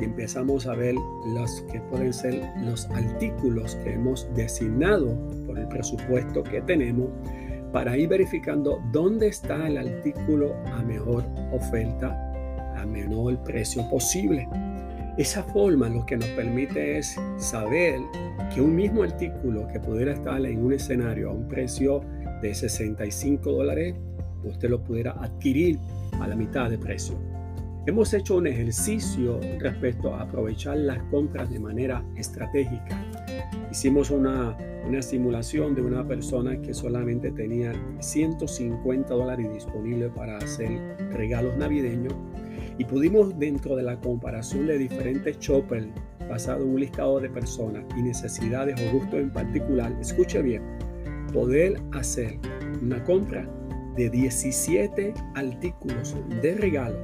y 0.00 0.04
empezamos 0.04 0.66
a 0.66 0.74
ver 0.74 0.94
los 1.34 1.62
que 1.72 1.80
pueden 1.80 2.12
ser 2.12 2.40
los 2.64 2.88
artículos 2.90 3.74
que 3.76 3.94
hemos 3.94 4.28
designado 4.34 5.16
por 5.46 5.58
el 5.58 5.66
presupuesto 5.68 6.42
que 6.42 6.60
tenemos 6.62 7.08
para 7.72 7.96
ir 7.96 8.08
verificando 8.08 8.80
dónde 8.92 9.28
está 9.28 9.66
el 9.66 9.76
artículo 9.76 10.54
a 10.66 10.82
mejor 10.82 11.24
oferta, 11.52 12.27
a 12.78 12.86
menor 12.86 13.42
precio 13.42 13.88
posible. 13.90 14.48
Esa 15.18 15.42
forma 15.42 15.88
lo 15.88 16.06
que 16.06 16.16
nos 16.16 16.28
permite 16.28 16.98
es 16.98 17.16
saber 17.38 18.00
que 18.54 18.60
un 18.60 18.76
mismo 18.76 19.02
artículo 19.02 19.66
que 19.66 19.80
pudiera 19.80 20.12
estar 20.12 20.44
en 20.44 20.64
un 20.64 20.72
escenario 20.72 21.30
a 21.30 21.32
un 21.32 21.48
precio 21.48 22.00
de 22.40 22.54
65 22.54 23.50
dólares, 23.50 23.96
usted 24.44 24.70
lo 24.70 24.82
pudiera 24.82 25.12
adquirir 25.20 25.78
a 26.20 26.28
la 26.28 26.36
mitad 26.36 26.70
de 26.70 26.78
precio. 26.78 27.18
Hemos 27.86 28.12
hecho 28.12 28.36
un 28.36 28.46
ejercicio 28.46 29.40
respecto 29.58 30.14
a 30.14 30.22
aprovechar 30.22 30.76
las 30.76 31.02
compras 31.04 31.50
de 31.50 31.58
manera 31.58 32.04
estratégica. 32.16 33.02
Hicimos 33.70 34.10
una, 34.10 34.56
una 34.86 35.02
simulación 35.02 35.74
de 35.74 35.82
una 35.82 36.06
persona 36.06 36.60
que 36.60 36.74
solamente 36.74 37.30
tenía 37.30 37.72
150 38.00 39.12
dólares 39.12 39.52
disponibles 39.52 40.12
para 40.12 40.36
hacer 40.36 40.70
regalos 41.12 41.56
navideños 41.56 42.14
y 42.78 42.84
pudimos 42.84 43.36
dentro 43.38 43.76
de 43.76 43.82
la 43.82 43.98
comparación 44.00 44.66
de 44.66 44.78
diferentes 44.78 45.38
shoppers 45.40 45.88
basado 46.28 46.62
en 46.62 46.70
un 46.70 46.80
listado 46.80 47.20
de 47.20 47.28
personas 47.28 47.84
y 47.96 48.02
necesidades 48.02 48.80
o 48.80 48.92
gustos 48.92 49.20
en 49.20 49.32
particular, 49.32 49.92
escuche 50.00 50.40
bien, 50.40 50.62
poder 51.32 51.80
hacer 51.92 52.38
una 52.80 53.02
compra 53.04 53.48
de 53.96 54.08
17 54.08 55.12
artículos 55.34 56.16
de 56.40 56.54
regalo 56.54 56.96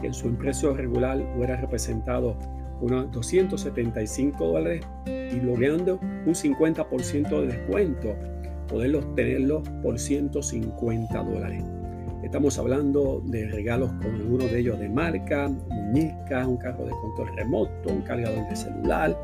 que 0.00 0.06
en 0.06 0.14
su 0.14 0.32
precio 0.36 0.74
regular 0.74 1.18
hubiera 1.36 1.56
representado 1.56 2.38
unos 2.80 3.10
275 3.10 4.46
dólares 4.46 4.86
y 5.06 5.40
logrando 5.40 5.98
un 6.26 6.34
50% 6.34 7.40
de 7.40 7.46
descuento, 7.48 8.14
poderlos 8.68 9.12
tenerlos 9.16 9.68
por 9.82 9.98
150 9.98 11.24
dólares. 11.24 11.64
Estamos 12.28 12.58
hablando 12.58 13.22
de 13.24 13.48
regalos 13.48 13.90
con 14.02 14.30
uno 14.30 14.44
de 14.44 14.58
ellos 14.58 14.78
de 14.78 14.90
marca, 14.90 15.48
muñecas, 15.48 16.46
un 16.46 16.58
carro 16.58 16.84
de 16.84 16.90
control 16.90 17.34
remoto, 17.34 17.88
un 17.88 18.02
cargador 18.02 18.46
de 18.50 18.54
celular, 18.54 19.18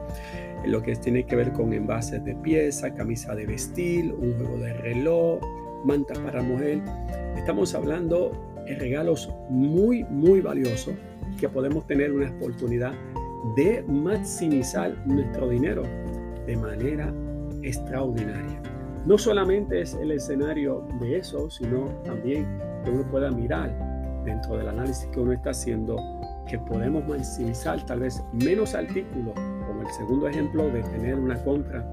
lo 0.64 0.82
que 0.82 0.96
tiene 0.96 1.26
que 1.26 1.36
ver 1.36 1.52
con 1.52 1.74
envases 1.74 2.24
de 2.24 2.34
pieza, 2.36 2.94
camisa 2.94 3.34
de 3.34 3.44
vestir, 3.44 4.10
un 4.10 4.32
juego 4.38 4.56
de 4.56 4.72
reloj, 4.72 5.38
manta 5.84 6.14
para 6.14 6.42
mujer. 6.42 6.80
Estamos 7.36 7.74
hablando 7.74 8.32
de 8.64 8.74
regalos 8.76 9.28
muy, 9.50 10.04
muy 10.04 10.40
valiosos 10.40 10.94
que 11.38 11.46
podemos 11.46 11.86
tener 11.86 12.10
una 12.10 12.30
oportunidad 12.30 12.94
de 13.54 13.84
maximizar 13.86 14.96
nuestro 15.06 15.50
dinero 15.50 15.82
de 16.46 16.56
manera 16.56 17.12
extraordinaria. 17.62 18.73
No 19.06 19.18
solamente 19.18 19.82
es 19.82 19.92
el 19.94 20.12
escenario 20.12 20.86
de 20.98 21.18
eso, 21.18 21.50
sino 21.50 21.88
también 22.04 22.46
que 22.82 22.90
uno 22.90 23.06
pueda 23.10 23.30
mirar 23.30 23.70
dentro 24.24 24.56
del 24.56 24.68
análisis 24.68 25.06
que 25.08 25.20
uno 25.20 25.32
está 25.32 25.50
haciendo, 25.50 25.96
que 26.48 26.58
podemos 26.58 27.06
maximizar 27.06 27.84
tal 27.84 28.00
vez 28.00 28.22
menos 28.32 28.74
artículos, 28.74 29.34
como 29.66 29.82
el 29.82 29.88
segundo 29.88 30.26
ejemplo 30.26 30.70
de 30.70 30.82
tener 30.84 31.16
una 31.16 31.36
compra 31.44 31.86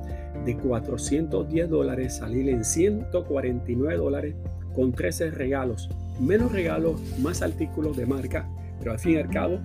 de 0.46 0.56
410 0.56 1.70
dólares, 1.70 2.16
salir 2.16 2.48
en 2.48 2.64
149 2.64 3.98
dólares 3.98 4.36
con 4.74 4.94
13 4.94 5.32
regalos, 5.32 5.90
menos 6.18 6.54
regalos, 6.54 7.02
más 7.20 7.42
artículos 7.42 7.98
de 7.98 8.06
marca, 8.06 8.48
pero 8.80 8.94
al 8.94 9.00
fin 9.00 9.14
y 9.14 9.18
al 9.18 9.30
cabo, 9.30 9.60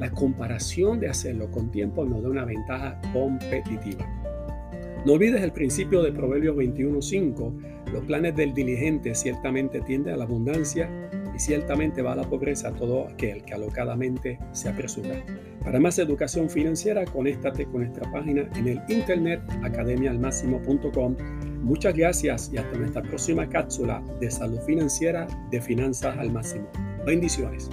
la 0.00 0.10
comparación 0.10 0.98
de 0.98 1.08
hacerlo 1.08 1.48
con 1.52 1.70
tiempo 1.70 2.04
nos 2.04 2.22
da 2.24 2.28
una 2.28 2.44
ventaja 2.44 3.00
competitiva. 3.12 4.17
No 5.04 5.12
olvides 5.12 5.42
el 5.42 5.52
principio 5.52 6.02
de 6.02 6.12
Proverbios 6.12 6.56
21.5. 6.56 7.92
Los 7.92 8.04
planes 8.04 8.36
del 8.36 8.52
diligente 8.52 9.14
ciertamente 9.14 9.80
tienden 9.80 10.14
a 10.14 10.16
la 10.16 10.24
abundancia 10.24 10.90
y 11.34 11.38
ciertamente 11.38 12.02
va 12.02 12.12
a 12.12 12.16
la 12.16 12.28
pobreza 12.28 12.72
todo 12.72 13.06
aquel 13.08 13.44
que 13.44 13.54
alocadamente 13.54 14.38
se 14.52 14.68
apresura. 14.68 15.24
Para 15.62 15.80
más 15.80 15.98
educación 15.98 16.50
financiera, 16.50 17.04
conéctate 17.04 17.64
con 17.66 17.82
nuestra 17.82 18.10
página 18.10 18.48
en 18.56 18.68
el 18.68 18.80
internet 18.88 19.40
academialmáximo.com. 19.62 21.16
Muchas 21.62 21.94
gracias 21.94 22.50
y 22.52 22.58
hasta 22.58 22.76
nuestra 22.76 23.02
próxima 23.02 23.48
cápsula 23.48 24.02
de 24.20 24.30
salud 24.30 24.60
financiera 24.66 25.26
de 25.50 25.60
finanzas 25.60 26.16
al 26.18 26.32
máximo. 26.32 26.68
Bendiciones. 27.06 27.70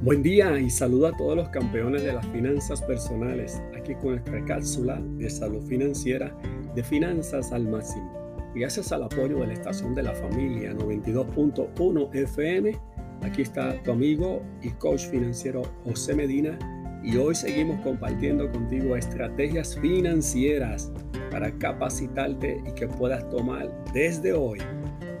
Buen 0.00 0.22
día 0.22 0.60
y 0.60 0.70
saludo 0.70 1.08
a 1.08 1.16
todos 1.16 1.34
los 1.34 1.48
campeones 1.48 2.04
de 2.04 2.12
las 2.12 2.24
finanzas 2.28 2.80
personales, 2.82 3.60
aquí 3.76 3.96
con 3.96 4.10
nuestra 4.10 4.44
cápsula 4.44 5.02
de 5.16 5.28
salud 5.28 5.60
financiera 5.66 6.32
de 6.72 6.84
finanzas 6.84 7.50
al 7.50 7.66
máximo. 7.66 8.08
Gracias 8.54 8.92
al 8.92 9.02
apoyo 9.02 9.40
de 9.40 9.48
la 9.48 9.54
estación 9.54 9.96
de 9.96 10.04
la 10.04 10.14
familia 10.14 10.72
92.1 10.72 12.14
FM, 12.14 12.78
aquí 13.22 13.42
está 13.42 13.82
tu 13.82 13.90
amigo 13.90 14.40
y 14.62 14.70
coach 14.70 15.08
financiero 15.08 15.62
José 15.82 16.14
Medina. 16.14 16.56
Y 17.02 17.16
hoy 17.16 17.34
seguimos 17.34 17.80
compartiendo 17.80 18.48
contigo 18.52 18.94
estrategias 18.94 19.76
financieras 19.80 20.92
para 21.32 21.50
capacitarte 21.58 22.62
y 22.64 22.72
que 22.72 22.86
puedas 22.86 23.28
tomar 23.30 23.68
desde 23.92 24.32
hoy 24.32 24.58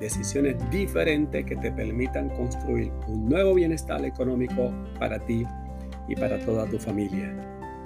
decisiones 0.00 0.56
diferentes 0.70 1.44
que 1.44 1.56
te 1.56 1.72
permitan 1.72 2.28
construir 2.30 2.92
un 3.08 3.28
nuevo 3.28 3.54
bienestar 3.54 4.04
económico 4.04 4.72
para 4.98 5.18
ti 5.18 5.44
y 6.08 6.16
para 6.16 6.38
toda 6.38 6.66
tu 6.66 6.78
familia. 6.78 7.34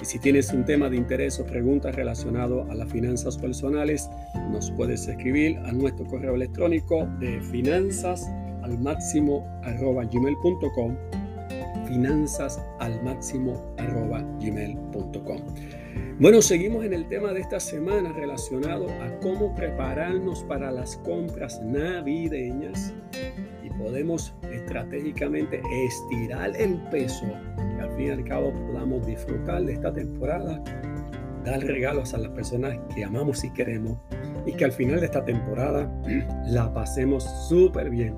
Y 0.00 0.04
si 0.04 0.18
tienes 0.18 0.52
un 0.52 0.64
tema 0.64 0.90
de 0.90 0.96
interés 0.96 1.38
o 1.38 1.46
preguntas 1.46 1.94
relacionado 1.94 2.68
a 2.70 2.74
las 2.74 2.90
finanzas 2.90 3.38
personales, 3.38 4.10
nos 4.50 4.70
puedes 4.72 5.06
escribir 5.06 5.58
a 5.58 5.72
nuestro 5.72 6.06
correo 6.06 6.34
electrónico 6.34 7.06
de 7.20 7.40
finanzas 7.40 8.28
al 8.62 8.78
máximo 8.78 9.46
gmail.com 9.64 10.96
finanzas 11.86 12.60
al 12.80 13.02
máximo 13.02 13.74
gmail.com 14.40 15.81
bueno, 16.18 16.40
seguimos 16.40 16.84
en 16.84 16.92
el 16.92 17.08
tema 17.08 17.32
de 17.32 17.40
esta 17.40 17.58
semana 17.58 18.12
relacionado 18.12 18.86
a 19.02 19.18
cómo 19.20 19.54
prepararnos 19.54 20.44
para 20.44 20.70
las 20.70 20.96
compras 20.98 21.60
navideñas 21.62 22.94
y 23.64 23.70
podemos 23.70 24.34
estratégicamente 24.52 25.60
estirar 25.84 26.54
el 26.56 26.76
peso 26.90 27.26
que 27.56 27.82
al 27.82 27.90
fin 27.96 28.06
y 28.06 28.10
al 28.10 28.24
cabo 28.24 28.52
podamos 28.52 29.04
disfrutar 29.06 29.64
de 29.64 29.72
esta 29.72 29.92
temporada, 29.92 30.62
dar 31.44 31.60
regalos 31.60 32.14
a 32.14 32.18
las 32.18 32.30
personas 32.30 32.78
que 32.94 33.04
amamos 33.04 33.42
y 33.42 33.50
queremos 33.50 33.98
y 34.46 34.52
que 34.52 34.64
al 34.64 34.72
final 34.72 35.00
de 35.00 35.06
esta 35.06 35.24
temporada 35.24 35.90
la 36.46 36.72
pasemos 36.72 37.24
súper 37.48 37.90
bien 37.90 38.14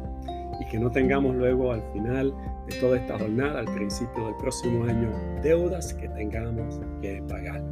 y 0.61 0.66
que 0.71 0.78
no 0.78 0.90
tengamos 0.90 1.35
luego 1.35 1.73
al 1.73 1.83
final 1.93 2.35
de 2.66 2.80
toda 2.80 2.97
esta 2.97 3.18
jornada, 3.18 3.61
al 3.61 3.75
principio 3.75 4.26
del 4.26 4.37
próximo 4.37 4.85
año, 4.85 5.11
deudas 5.42 5.94
que 5.94 6.09
tengamos 6.09 6.80
que 7.00 7.23
pagar. 7.28 7.62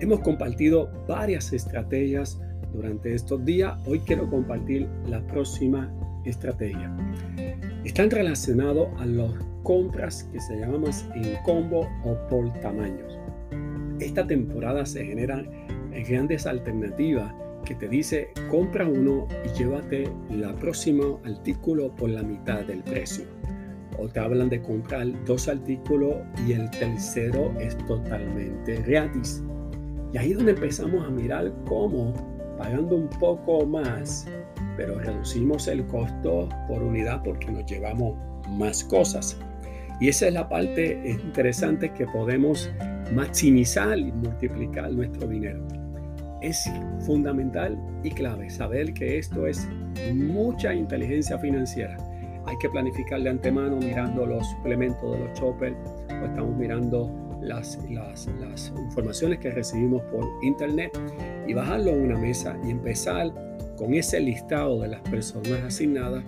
Hemos 0.00 0.20
compartido 0.20 0.90
varias 1.06 1.52
estrategias 1.52 2.40
durante 2.72 3.14
estos 3.14 3.44
días. 3.44 3.78
Hoy 3.86 4.00
quiero 4.00 4.28
compartir 4.28 4.88
la 5.06 5.20
próxima 5.26 5.92
estrategia. 6.24 6.94
Están 7.84 8.10
relacionados 8.10 8.88
a 8.98 9.06
las 9.06 9.32
compras 9.62 10.24
que 10.32 10.40
se 10.40 10.58
llaman 10.58 10.84
en 11.14 11.36
combo 11.44 11.88
o 12.04 12.16
por 12.28 12.52
tamaños. 12.60 13.18
Esta 13.98 14.26
temporada 14.26 14.86
se 14.86 15.04
generan 15.04 15.48
grandes 16.08 16.46
alternativas 16.46 17.34
que 17.64 17.74
te 17.74 17.88
dice 17.88 18.30
compra 18.50 18.86
uno 18.86 19.26
y 19.44 19.58
llévate 19.58 20.08
la 20.30 20.54
próximo 20.56 21.20
artículo 21.24 21.94
por 21.94 22.10
la 22.10 22.22
mitad 22.22 22.64
del 22.64 22.82
precio. 22.82 23.39
O 24.00 24.08
te 24.08 24.18
hablan 24.18 24.48
de 24.48 24.62
comprar 24.62 25.06
dos 25.26 25.46
artículos 25.46 26.14
y 26.46 26.52
el 26.52 26.70
tercero 26.70 27.52
es 27.60 27.76
totalmente 27.86 28.82
gratis. 28.82 29.42
Y 30.12 30.18
ahí 30.18 30.30
es 30.30 30.36
donde 30.38 30.52
empezamos 30.52 31.04
a 31.04 31.10
mirar 31.10 31.52
cómo, 31.66 32.14
pagando 32.56 32.96
un 32.96 33.10
poco 33.10 33.66
más, 33.66 34.26
pero 34.76 34.98
reducimos 34.98 35.68
el 35.68 35.86
costo 35.86 36.48
por 36.66 36.82
unidad 36.82 37.22
porque 37.22 37.50
nos 37.50 37.66
llevamos 37.66 38.16
más 38.48 38.82
cosas. 38.84 39.38
Y 40.00 40.08
esa 40.08 40.28
es 40.28 40.32
la 40.32 40.48
parte 40.48 41.18
interesante 41.22 41.92
que 41.92 42.06
podemos 42.06 42.70
maximizar 43.14 43.98
y 43.98 44.10
multiplicar 44.10 44.90
nuestro 44.92 45.28
dinero. 45.28 45.62
Es 46.40 46.64
fundamental 47.00 47.78
y 48.02 48.10
clave 48.10 48.48
saber 48.48 48.94
que 48.94 49.18
esto 49.18 49.46
es 49.46 49.68
mucha 50.14 50.72
inteligencia 50.72 51.38
financiera. 51.38 51.98
Hay 52.46 52.56
que 52.58 52.68
planificar 52.68 53.22
de 53.22 53.30
antemano 53.30 53.76
mirando 53.76 54.26
los 54.26 54.46
suplementos 54.50 55.12
de 55.12 55.18
los 55.24 55.38
choppers 55.38 55.76
o 56.08 56.26
estamos 56.26 56.56
mirando 56.56 57.10
las, 57.40 57.78
las, 57.90 58.28
las 58.38 58.72
informaciones 58.76 59.38
que 59.38 59.50
recibimos 59.50 60.02
por 60.04 60.26
internet 60.42 60.98
y 61.46 61.54
bajarlo 61.54 61.92
a 61.92 61.94
una 61.94 62.18
mesa 62.18 62.56
y 62.64 62.70
empezar 62.70 63.32
con 63.76 63.94
ese 63.94 64.20
listado 64.20 64.80
de 64.80 64.88
las 64.88 65.00
personas 65.02 65.62
asignadas, 65.66 66.22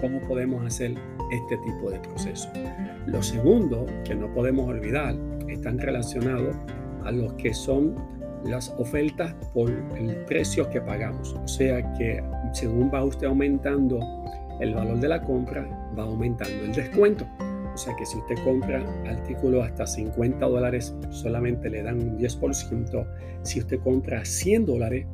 cómo 0.00 0.20
podemos 0.20 0.64
hacer 0.64 0.94
este 1.30 1.56
tipo 1.58 1.90
de 1.90 1.98
proceso. 2.00 2.48
Lo 3.06 3.22
segundo 3.22 3.86
que 4.04 4.14
no 4.14 4.32
podemos 4.32 4.68
olvidar 4.68 5.14
están 5.48 5.78
relacionados 5.78 6.56
a 7.04 7.10
los 7.10 7.34
que 7.34 7.52
son 7.52 7.94
las 8.44 8.70
ofertas 8.78 9.34
por 9.52 9.70
el 9.96 10.16
precio 10.26 10.68
que 10.70 10.80
pagamos. 10.80 11.34
O 11.34 11.48
sea 11.48 11.92
que 11.94 12.22
según 12.52 12.90
va 12.92 13.04
usted 13.04 13.26
aumentando 13.26 14.00
el 14.60 14.74
valor 14.74 15.00
de 15.00 15.08
la 15.08 15.22
compra, 15.22 15.66
va 15.98 16.04
aumentando 16.04 16.64
el 16.64 16.72
descuento. 16.72 17.26
O 17.74 17.76
sea 17.76 17.94
que 17.96 18.06
si 18.06 18.16
usted 18.18 18.36
compra 18.44 18.84
artículos 19.06 19.66
hasta 19.66 19.86
50 19.86 20.46
dólares, 20.46 20.94
solamente 21.10 21.68
le 21.68 21.82
dan 21.82 22.00
un 22.00 22.18
10%. 22.18 23.06
Si 23.42 23.60
usted 23.60 23.80
compra 23.80 24.24
100 24.24 24.66
dólares, 24.66 25.06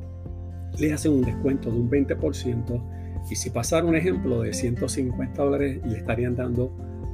le 0.77 0.93
hacen 0.93 1.13
un 1.13 1.23
descuento 1.23 1.71
de 1.71 1.79
un 1.79 1.89
20%. 1.89 2.83
Y 3.29 3.35
si 3.35 3.49
pasara 3.49 3.85
un 3.85 3.95
ejemplo 3.95 4.41
de 4.41 4.53
150 4.53 5.41
dólares, 5.41 5.79
le 5.85 5.97
estarían 5.97 6.35
dando 6.35 6.71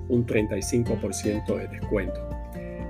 un 0.09 0.25
35% 0.25 1.57
de 1.57 1.67
descuento. 1.67 2.27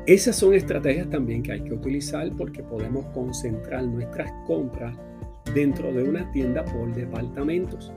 Esas 0.08 0.36
son 0.38 0.54
estrategias 0.54 1.10
también 1.10 1.44
que 1.44 1.52
hay 1.52 1.62
que 1.62 1.74
utilizar 1.74 2.32
porque 2.38 2.64
podemos 2.64 3.06
concentrar 3.08 3.84
nuestras 3.84 4.32
compras 4.46 4.96
dentro 5.54 5.92
de 5.92 6.04
una 6.04 6.32
tienda 6.32 6.64
por 6.64 6.94
departamentos. 6.96 7.92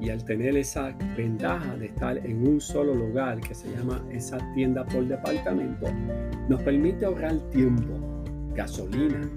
Y 0.00 0.10
al 0.10 0.24
tener 0.24 0.56
esa 0.56 0.96
ventaja 1.16 1.76
de 1.76 1.86
estar 1.86 2.16
en 2.18 2.48
un 2.48 2.60
solo 2.60 2.94
lugar 2.94 3.40
que 3.40 3.54
se 3.54 3.70
llama 3.70 4.02
esa 4.10 4.38
tienda 4.54 4.84
por 4.86 5.06
departamento, 5.06 5.86
nos 6.48 6.62
permite 6.62 7.04
ahorrar 7.04 7.38
tiempo, 7.50 7.92
gasolina, 8.54 9.28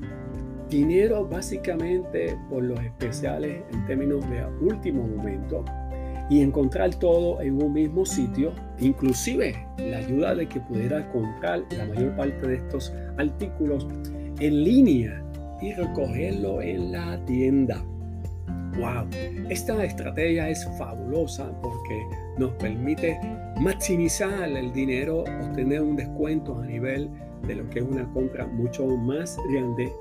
dinero 0.70 1.28
básicamente 1.28 2.38
por 2.50 2.64
los 2.64 2.80
especiales 2.80 3.64
en 3.72 3.86
términos 3.86 4.28
de 4.30 4.46
último 4.62 5.08
momento 5.08 5.66
y 6.30 6.42
encontrar 6.42 6.96
todo 6.96 7.42
en 7.42 7.62
un 7.62 7.74
mismo 7.74 8.06
sitio, 8.06 8.54
inclusive 8.80 9.56
la 9.78 9.98
ayuda 9.98 10.36
de 10.36 10.48
que 10.48 10.60
pudiera 10.62 11.12
comprar 11.12 11.64
la 11.78 11.86
mayor 11.86 12.16
parte 12.16 12.48
de 12.48 12.56
estos 12.56 12.94
artículos 13.18 13.88
en 14.40 14.64
línea 14.64 15.24
y 15.62 15.74
recogerlo 15.74 16.62
en 16.62 16.92
la 16.92 17.24
tienda. 17.26 17.84
¡Wow! 18.78 19.08
Esta 19.50 19.84
estrategia 19.84 20.50
es 20.50 20.68
fabulosa 20.78 21.52
porque 21.62 22.06
nos 22.38 22.52
permite 22.54 23.20
maximizar 23.60 24.50
el 24.50 24.74
dinero, 24.74 25.20
obtener 25.20 25.82
un 25.82 25.96
descuento 25.96 26.60
a 26.60 26.66
nivel 26.66 27.10
de 27.48 27.56
lo 27.56 27.70
que 27.70 27.80
es 27.80 27.86
una 27.86 28.10
compra 28.14 28.48
mucho 28.48 28.86
más 28.86 29.38
grande, 29.52 29.92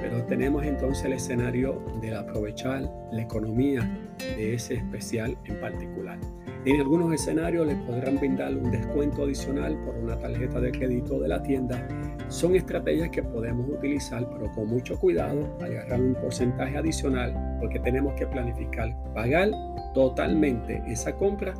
pero 0.00 0.24
tenemos 0.24 0.64
entonces 0.64 1.04
el 1.04 1.14
escenario 1.14 1.82
de 2.00 2.14
aprovechar 2.14 2.90
la 3.10 3.22
economía 3.22 3.88
de 4.18 4.54
ese 4.54 4.74
especial 4.74 5.36
en 5.44 5.60
particular. 5.60 6.18
En 6.64 6.80
algunos 6.80 7.12
escenarios 7.12 7.66
les 7.66 7.76
podrán 7.78 8.20
brindar 8.20 8.56
un 8.56 8.70
descuento 8.70 9.24
adicional 9.24 9.76
por 9.84 9.96
una 9.96 10.16
tarjeta 10.16 10.60
de 10.60 10.70
crédito 10.70 11.18
de 11.18 11.26
la 11.26 11.42
tienda. 11.42 11.88
Son 12.28 12.54
estrategias 12.54 13.10
que 13.10 13.20
podemos 13.20 13.68
utilizar, 13.68 14.28
pero 14.32 14.48
con 14.52 14.68
mucho 14.68 14.96
cuidado, 14.96 15.58
agarrar 15.60 16.00
un 16.00 16.14
porcentaje 16.14 16.76
adicional, 16.76 17.58
porque 17.58 17.80
tenemos 17.80 18.14
que 18.14 18.28
planificar 18.28 18.96
pagar 19.12 19.50
totalmente 19.92 20.80
esa 20.86 21.16
compra 21.16 21.52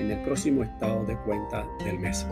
en 0.00 0.12
el 0.12 0.22
próximo 0.22 0.62
estado 0.62 1.04
de 1.04 1.16
cuenta 1.24 1.66
del 1.84 1.98
mes. 1.98 2.24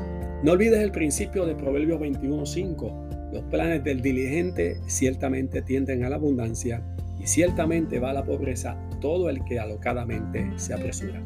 No 0.44 0.52
olvides 0.52 0.78
el 0.78 0.92
principio 0.92 1.44
de 1.44 1.56
Proverbios 1.56 2.00
21.5. 2.00 3.32
Los 3.32 3.42
planes 3.44 3.82
del 3.82 4.00
diligente 4.00 4.80
ciertamente 4.86 5.60
tienden 5.62 6.04
a 6.04 6.08
la 6.08 6.16
abundancia 6.16 6.84
y 7.18 7.26
ciertamente 7.26 7.98
va 7.98 8.10
a 8.10 8.14
la 8.14 8.24
pobreza 8.24 8.76
todo 9.00 9.28
el 9.28 9.44
que 9.44 9.58
alocadamente 9.58 10.52
se 10.56 10.72
apresura. 10.72 11.20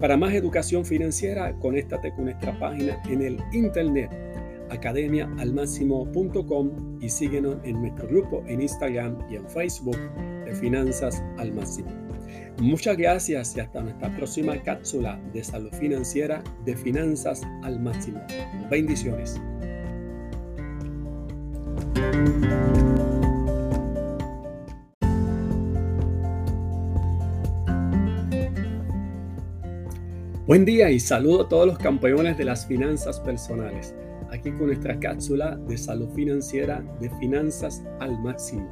Para 0.00 0.16
más 0.16 0.32
educación 0.32 0.86
financiera, 0.86 1.52
conéctate 1.58 2.14
con 2.14 2.24
nuestra 2.24 2.58
página 2.58 2.98
en 3.08 3.22
el 3.22 3.38
internet 3.52 4.10
academiaalmáximo.com 4.70 6.98
y 7.00 7.10
síguenos 7.10 7.56
en 7.64 7.82
nuestro 7.82 8.08
grupo 8.08 8.42
en 8.46 8.62
Instagram 8.62 9.18
y 9.30 9.36
en 9.36 9.46
Facebook 9.48 9.98
de 10.44 10.54
Finanzas 10.54 11.22
al 11.38 11.52
Máximo. 11.52 11.90
Muchas 12.60 12.96
gracias 12.96 13.56
y 13.56 13.60
hasta 13.60 13.82
nuestra 13.82 14.16
próxima 14.16 14.56
cápsula 14.62 15.20
de 15.32 15.44
salud 15.44 15.72
financiera 15.72 16.42
de 16.64 16.76
Finanzas 16.76 17.42
al 17.62 17.78
Máximo. 17.80 18.20
Bendiciones. 18.70 19.40
Buen 30.50 30.64
día 30.64 30.90
y 30.90 30.98
saludo 30.98 31.42
a 31.42 31.48
todos 31.48 31.64
los 31.64 31.78
campeones 31.78 32.36
de 32.36 32.44
las 32.44 32.66
finanzas 32.66 33.20
personales. 33.20 33.94
Aquí 34.32 34.50
con 34.50 34.66
nuestra 34.66 34.98
cápsula 34.98 35.54
de 35.54 35.78
salud 35.78 36.08
financiera 36.12 36.82
de 36.98 37.08
finanzas 37.20 37.84
al 38.00 38.20
máximo. 38.20 38.68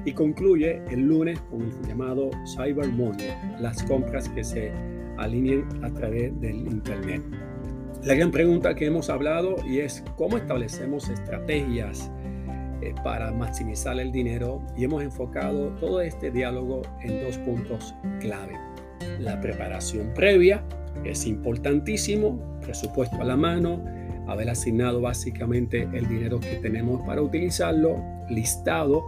y 0.06 0.14
concluye 0.14 0.82
el 0.90 1.02
lunes 1.02 1.38
con 1.50 1.64
el 1.64 1.88
llamado 1.88 2.32
Cyber 2.56 2.88
Monday, 2.88 3.34
las 3.60 3.84
compras 3.84 4.30
que 4.30 4.44
se 4.44 4.72
alineen 5.20 5.66
a 5.84 5.90
través 5.90 6.40
del 6.40 6.56
Internet. 6.56 7.24
La 8.04 8.16
gran 8.16 8.32
pregunta 8.32 8.76
que 8.76 8.86
hemos 8.86 9.10
hablado 9.10 9.56
y 9.68 9.80
es 9.80 10.04
cómo 10.16 10.38
establecemos 10.38 11.10
estrategias 11.10 12.10
eh, 12.82 12.96
para 13.04 13.32
maximizar 13.32 14.00
el 14.00 14.12
dinero 14.12 14.62
y 14.78 14.86
hemos 14.86 15.04
enfocado 15.04 15.76
todo 15.82 16.00
este 16.00 16.32
diálogo 16.32 16.82
en 17.02 17.22
dos 17.26 17.38
puntos 17.40 17.94
clave. 18.22 18.58
La 19.20 19.42
preparación 19.42 20.14
previa, 20.14 20.64
es 21.04 21.26
importantísimo, 21.26 22.40
presupuesto 22.62 23.18
a 23.22 23.26
la 23.26 23.36
mano, 23.36 23.84
haber 24.28 24.50
asignado 24.50 25.02
básicamente 25.02 25.90
el 25.94 26.08
dinero 26.08 26.40
que 26.40 26.56
tenemos 26.56 27.02
para 27.06 27.22
utilizarlo, 27.22 28.02
listado 28.30 29.04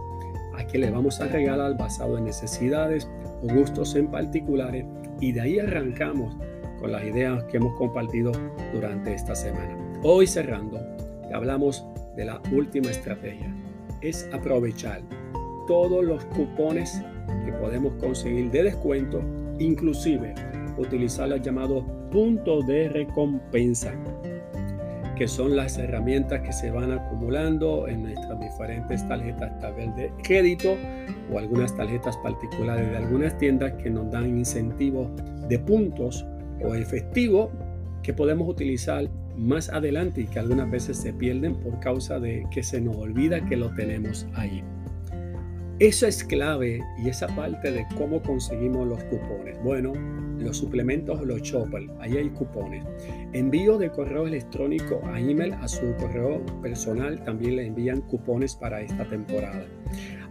a 0.54 0.66
qué 0.66 0.78
le 0.78 0.90
vamos 0.90 1.20
a 1.20 1.28
regalar 1.28 1.76
basado 1.78 2.18
en 2.18 2.24
necesidades 2.24 3.08
o 3.42 3.54
gustos 3.54 3.94
en 3.94 4.08
particulares 4.08 4.84
y 5.22 5.30
de 5.30 5.40
ahí 5.40 5.58
arrancamos 5.60 6.36
con 6.80 6.90
las 6.90 7.04
ideas 7.04 7.44
que 7.44 7.56
hemos 7.56 7.78
compartido 7.78 8.32
durante 8.74 9.14
esta 9.14 9.36
semana. 9.36 9.78
Hoy 10.02 10.26
cerrando, 10.26 10.80
hablamos 11.32 11.86
de 12.16 12.24
la 12.24 12.42
última 12.50 12.90
estrategia, 12.90 13.54
es 14.00 14.28
aprovechar 14.32 15.00
todos 15.68 16.04
los 16.04 16.24
cupones 16.24 17.00
que 17.46 17.52
podemos 17.52 17.94
conseguir 17.94 18.50
de 18.50 18.64
descuento, 18.64 19.22
inclusive 19.60 20.34
utilizar 20.76 21.28
los 21.28 21.40
llamados 21.40 21.84
puntos 22.10 22.66
de 22.66 22.88
recompensa 22.88 23.94
que 25.22 25.28
son 25.28 25.54
las 25.54 25.78
herramientas 25.78 26.40
que 26.40 26.52
se 26.52 26.72
van 26.72 26.90
acumulando 26.90 27.86
en 27.86 28.02
nuestras 28.02 28.40
diferentes 28.40 29.06
tarjetas 29.06 29.56
tal 29.60 29.76
de 29.94 30.10
crédito 30.24 30.76
o 31.32 31.38
algunas 31.38 31.76
tarjetas 31.76 32.16
particulares 32.24 32.90
de 32.90 32.96
algunas 32.96 33.38
tiendas 33.38 33.72
que 33.74 33.88
nos 33.88 34.10
dan 34.10 34.36
incentivos 34.36 35.12
de 35.48 35.60
puntos 35.60 36.26
o 36.60 36.74
efectivo 36.74 37.52
que 38.02 38.12
podemos 38.12 38.48
utilizar 38.48 39.08
más 39.36 39.68
adelante 39.68 40.22
y 40.22 40.26
que 40.26 40.40
algunas 40.40 40.68
veces 40.68 40.96
se 40.96 41.12
pierden 41.12 41.54
por 41.54 41.78
causa 41.78 42.18
de 42.18 42.44
que 42.50 42.64
se 42.64 42.80
nos 42.80 42.96
olvida 42.96 43.46
que 43.48 43.56
lo 43.56 43.72
tenemos 43.76 44.26
ahí. 44.34 44.64
Eso 45.78 46.08
es 46.08 46.24
clave 46.24 46.80
y 46.98 47.10
esa 47.10 47.28
parte 47.28 47.70
de 47.70 47.86
cómo 47.96 48.20
conseguimos 48.22 48.88
los 48.88 49.04
cupones. 49.04 49.56
Bueno, 49.62 49.92
los 50.42 50.56
suplementos, 50.56 51.24
los 51.26 51.42
choppers, 51.42 51.90
ahí 52.00 52.16
hay 52.16 52.28
cupones. 52.30 52.84
Envío 53.32 53.78
de 53.78 53.90
correo 53.90 54.26
electrónico 54.26 55.00
a 55.04 55.20
email 55.20 55.52
a 55.54 55.68
su 55.68 55.94
correo 55.96 56.44
personal, 56.60 57.22
también 57.24 57.56
le 57.56 57.66
envían 57.66 58.00
cupones 58.02 58.54
para 58.54 58.80
esta 58.80 59.08
temporada. 59.08 59.64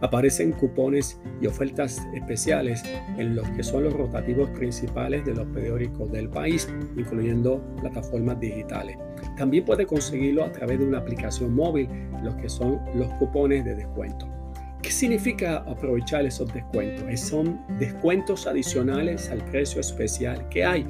Aparecen 0.02 0.52
cupones 0.52 1.20
y 1.42 1.48
ofertas 1.48 2.02
especiales 2.14 2.84
en 3.18 3.36
los 3.36 3.48
que 3.50 3.64
son 3.64 3.84
los 3.84 3.94
rotativos 3.94 4.50
principales 4.52 5.24
de 5.26 5.36
los 5.36 5.48
periódicos 5.48 6.12
del 6.12 6.30
país, 6.30 6.68
incluyendo 6.98 7.62
plataformas 7.82 8.40
digitales. 8.40 8.98
También 9.38 9.66
puede 9.66 9.86
conseguirlo 9.86 10.44
a 10.44 10.52
través 10.52 10.80
de 10.80 10.86
una 10.86 11.00
aplicación 11.00 11.54
móvil, 11.54 11.88
los 12.24 12.36
que 12.36 12.50
son 12.50 12.80
los 12.96 13.08
cupones 13.14 13.64
de 13.66 13.76
descuento. 13.76 14.41
¿Qué 14.82 14.90
significa 14.90 15.58
aprovechar 15.58 16.26
esos 16.26 16.52
descuentos? 16.54 17.20
Son 17.20 17.62
descuentos 17.80 18.48
adicionales 18.48 19.30
al 19.30 19.44
precio 19.46 19.80
especial 19.80 20.50
que 20.50 20.66
hay. 20.66 20.88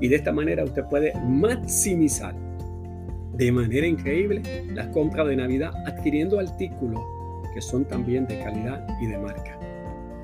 Y 0.00 0.08
de 0.08 0.16
esta 0.16 0.32
manera 0.32 0.64
usted 0.64 0.84
puede 0.84 1.12
maximizar 1.26 2.34
de 3.34 3.52
manera 3.52 3.86
increíble 3.86 4.42
la 4.72 4.90
compra 4.90 5.24
de 5.24 5.36
Navidad 5.36 5.72
adquiriendo 5.86 6.38
artículos 6.38 7.00
que 7.54 7.60
son 7.60 7.84
también 7.84 8.26
de 8.26 8.38
calidad 8.38 8.86
y 9.00 9.06
de 9.06 9.18
marca. 9.18 9.58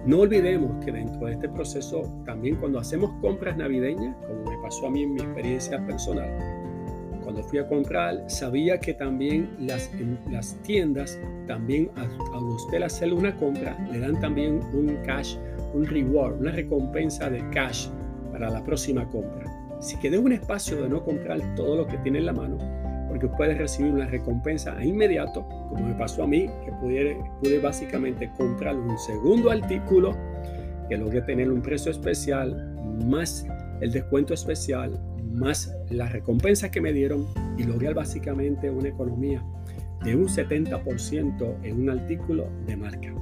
No 0.07 0.21
olvidemos 0.21 0.85
que 0.85 0.93
dentro 0.93 1.27
de 1.27 1.33
este 1.33 1.49
proceso, 1.49 2.03
también 2.25 2.57
cuando 2.57 2.79
hacemos 2.79 3.11
compras 3.21 3.57
navideñas, 3.57 4.15
como 4.27 4.45
me 4.51 4.59
pasó 4.63 4.87
a 4.87 4.91
mí 4.91 5.03
en 5.03 5.15
mi 5.15 5.21
experiencia 5.23 5.85
personal, 5.87 6.29
cuando 7.35 7.51
fui 7.51 7.59
a 7.59 7.67
comprar, 7.67 8.31
sabía 8.31 8.79
que 8.79 8.95
también 8.95 9.57
las, 9.59 9.91
las 10.31 10.55
tiendas, 10.63 11.19
también 11.49 11.91
a, 11.97 12.39
usted 12.39 12.81
hacer 12.81 13.13
una 13.13 13.35
compra, 13.35 13.77
le 13.91 13.99
dan 13.99 14.21
también 14.21 14.61
un 14.73 14.97
cash, 15.05 15.37
un 15.75 15.85
reward, 15.85 16.39
una 16.39 16.53
recompensa 16.53 17.29
de 17.29 17.43
cash 17.51 17.89
para 18.31 18.51
la 18.51 18.63
próxima 18.63 19.05
compra. 19.11 19.51
Si 19.81 19.97
quede 19.99 20.17
un 20.17 20.31
espacio 20.31 20.81
de 20.81 20.89
no 20.89 21.03
comprar 21.03 21.41
todo 21.57 21.75
lo 21.75 21.87
que 21.89 21.99
tiene 21.99 22.21
en 22.21 22.27
la 22.27 22.33
mano, 22.33 22.57
porque 23.09 23.27
puede 23.27 23.55
recibir 23.55 23.93
una 23.93 24.07
recompensa 24.07 24.77
a 24.77 24.85
inmediato, 24.85 25.45
como 25.71 25.89
me 25.89 25.95
pasó 25.95 26.23
a 26.23 26.29
mí, 26.29 26.49
que 26.65 26.71
pude 26.81 27.59
básicamente 27.59 28.31
comprar 28.37 28.77
un 28.77 28.97
segundo 28.97 29.51
artículo 29.51 30.17
que 30.89 30.97
logré 30.97 31.21
tener 31.23 31.51
un 31.51 31.63
precio 31.63 31.91
especial, 31.91 32.77
más 33.07 33.45
el 33.81 33.91
descuento 33.91 34.35
especial, 34.35 35.01
más 35.35 35.75
la 35.91 36.09
recompensa 36.09 36.71
que 36.71 36.81
me 36.81 36.93
dieron 36.93 37.27
y 37.59 37.65
logré 37.65 37.93
básicamente 37.93 38.71
una 38.71 38.89
economía 38.89 39.45
de 40.05 40.17
un 40.17 40.29
70% 40.29 41.57
en 41.63 41.81
un 41.81 41.91
artículo 41.91 42.49
de 42.67 42.77
marca. 42.77 43.13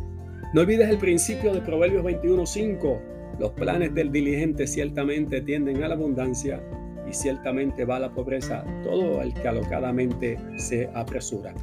No 0.53 0.61
olvides 0.61 0.88
el 0.90 0.98
principio 0.98 1.55
de 1.55 1.62
Proverbios 1.62 2.05
21.5. 2.05 3.01
Los 3.38 3.53
planes 3.53 3.94
del 3.94 4.12
diligente 4.12 4.66
ciertamente 4.66 5.40
tienden 5.40 5.83
a 5.83 5.88
la 5.88 5.94
abundancia 5.94 6.62
y 7.09 7.12
ciertamente 7.12 7.85
va 7.85 7.96
a 7.96 8.01
la 8.01 8.12
pobreza 8.12 8.64
todo 8.83 9.22
el 9.22 9.33
que 9.33 9.48
alocadamente 9.48 10.38
se 10.57 10.90
apresura. 10.94 11.55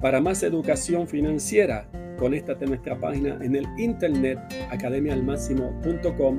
Para 0.00 0.20
más 0.20 0.42
educación 0.42 1.06
financiera, 1.06 1.88
conéctate 2.18 2.64
a 2.64 2.68
nuestra 2.68 2.98
página 2.98 3.38
en 3.42 3.56
el 3.56 3.66
internet 3.78 4.38
academialmáximo.com 4.70 6.38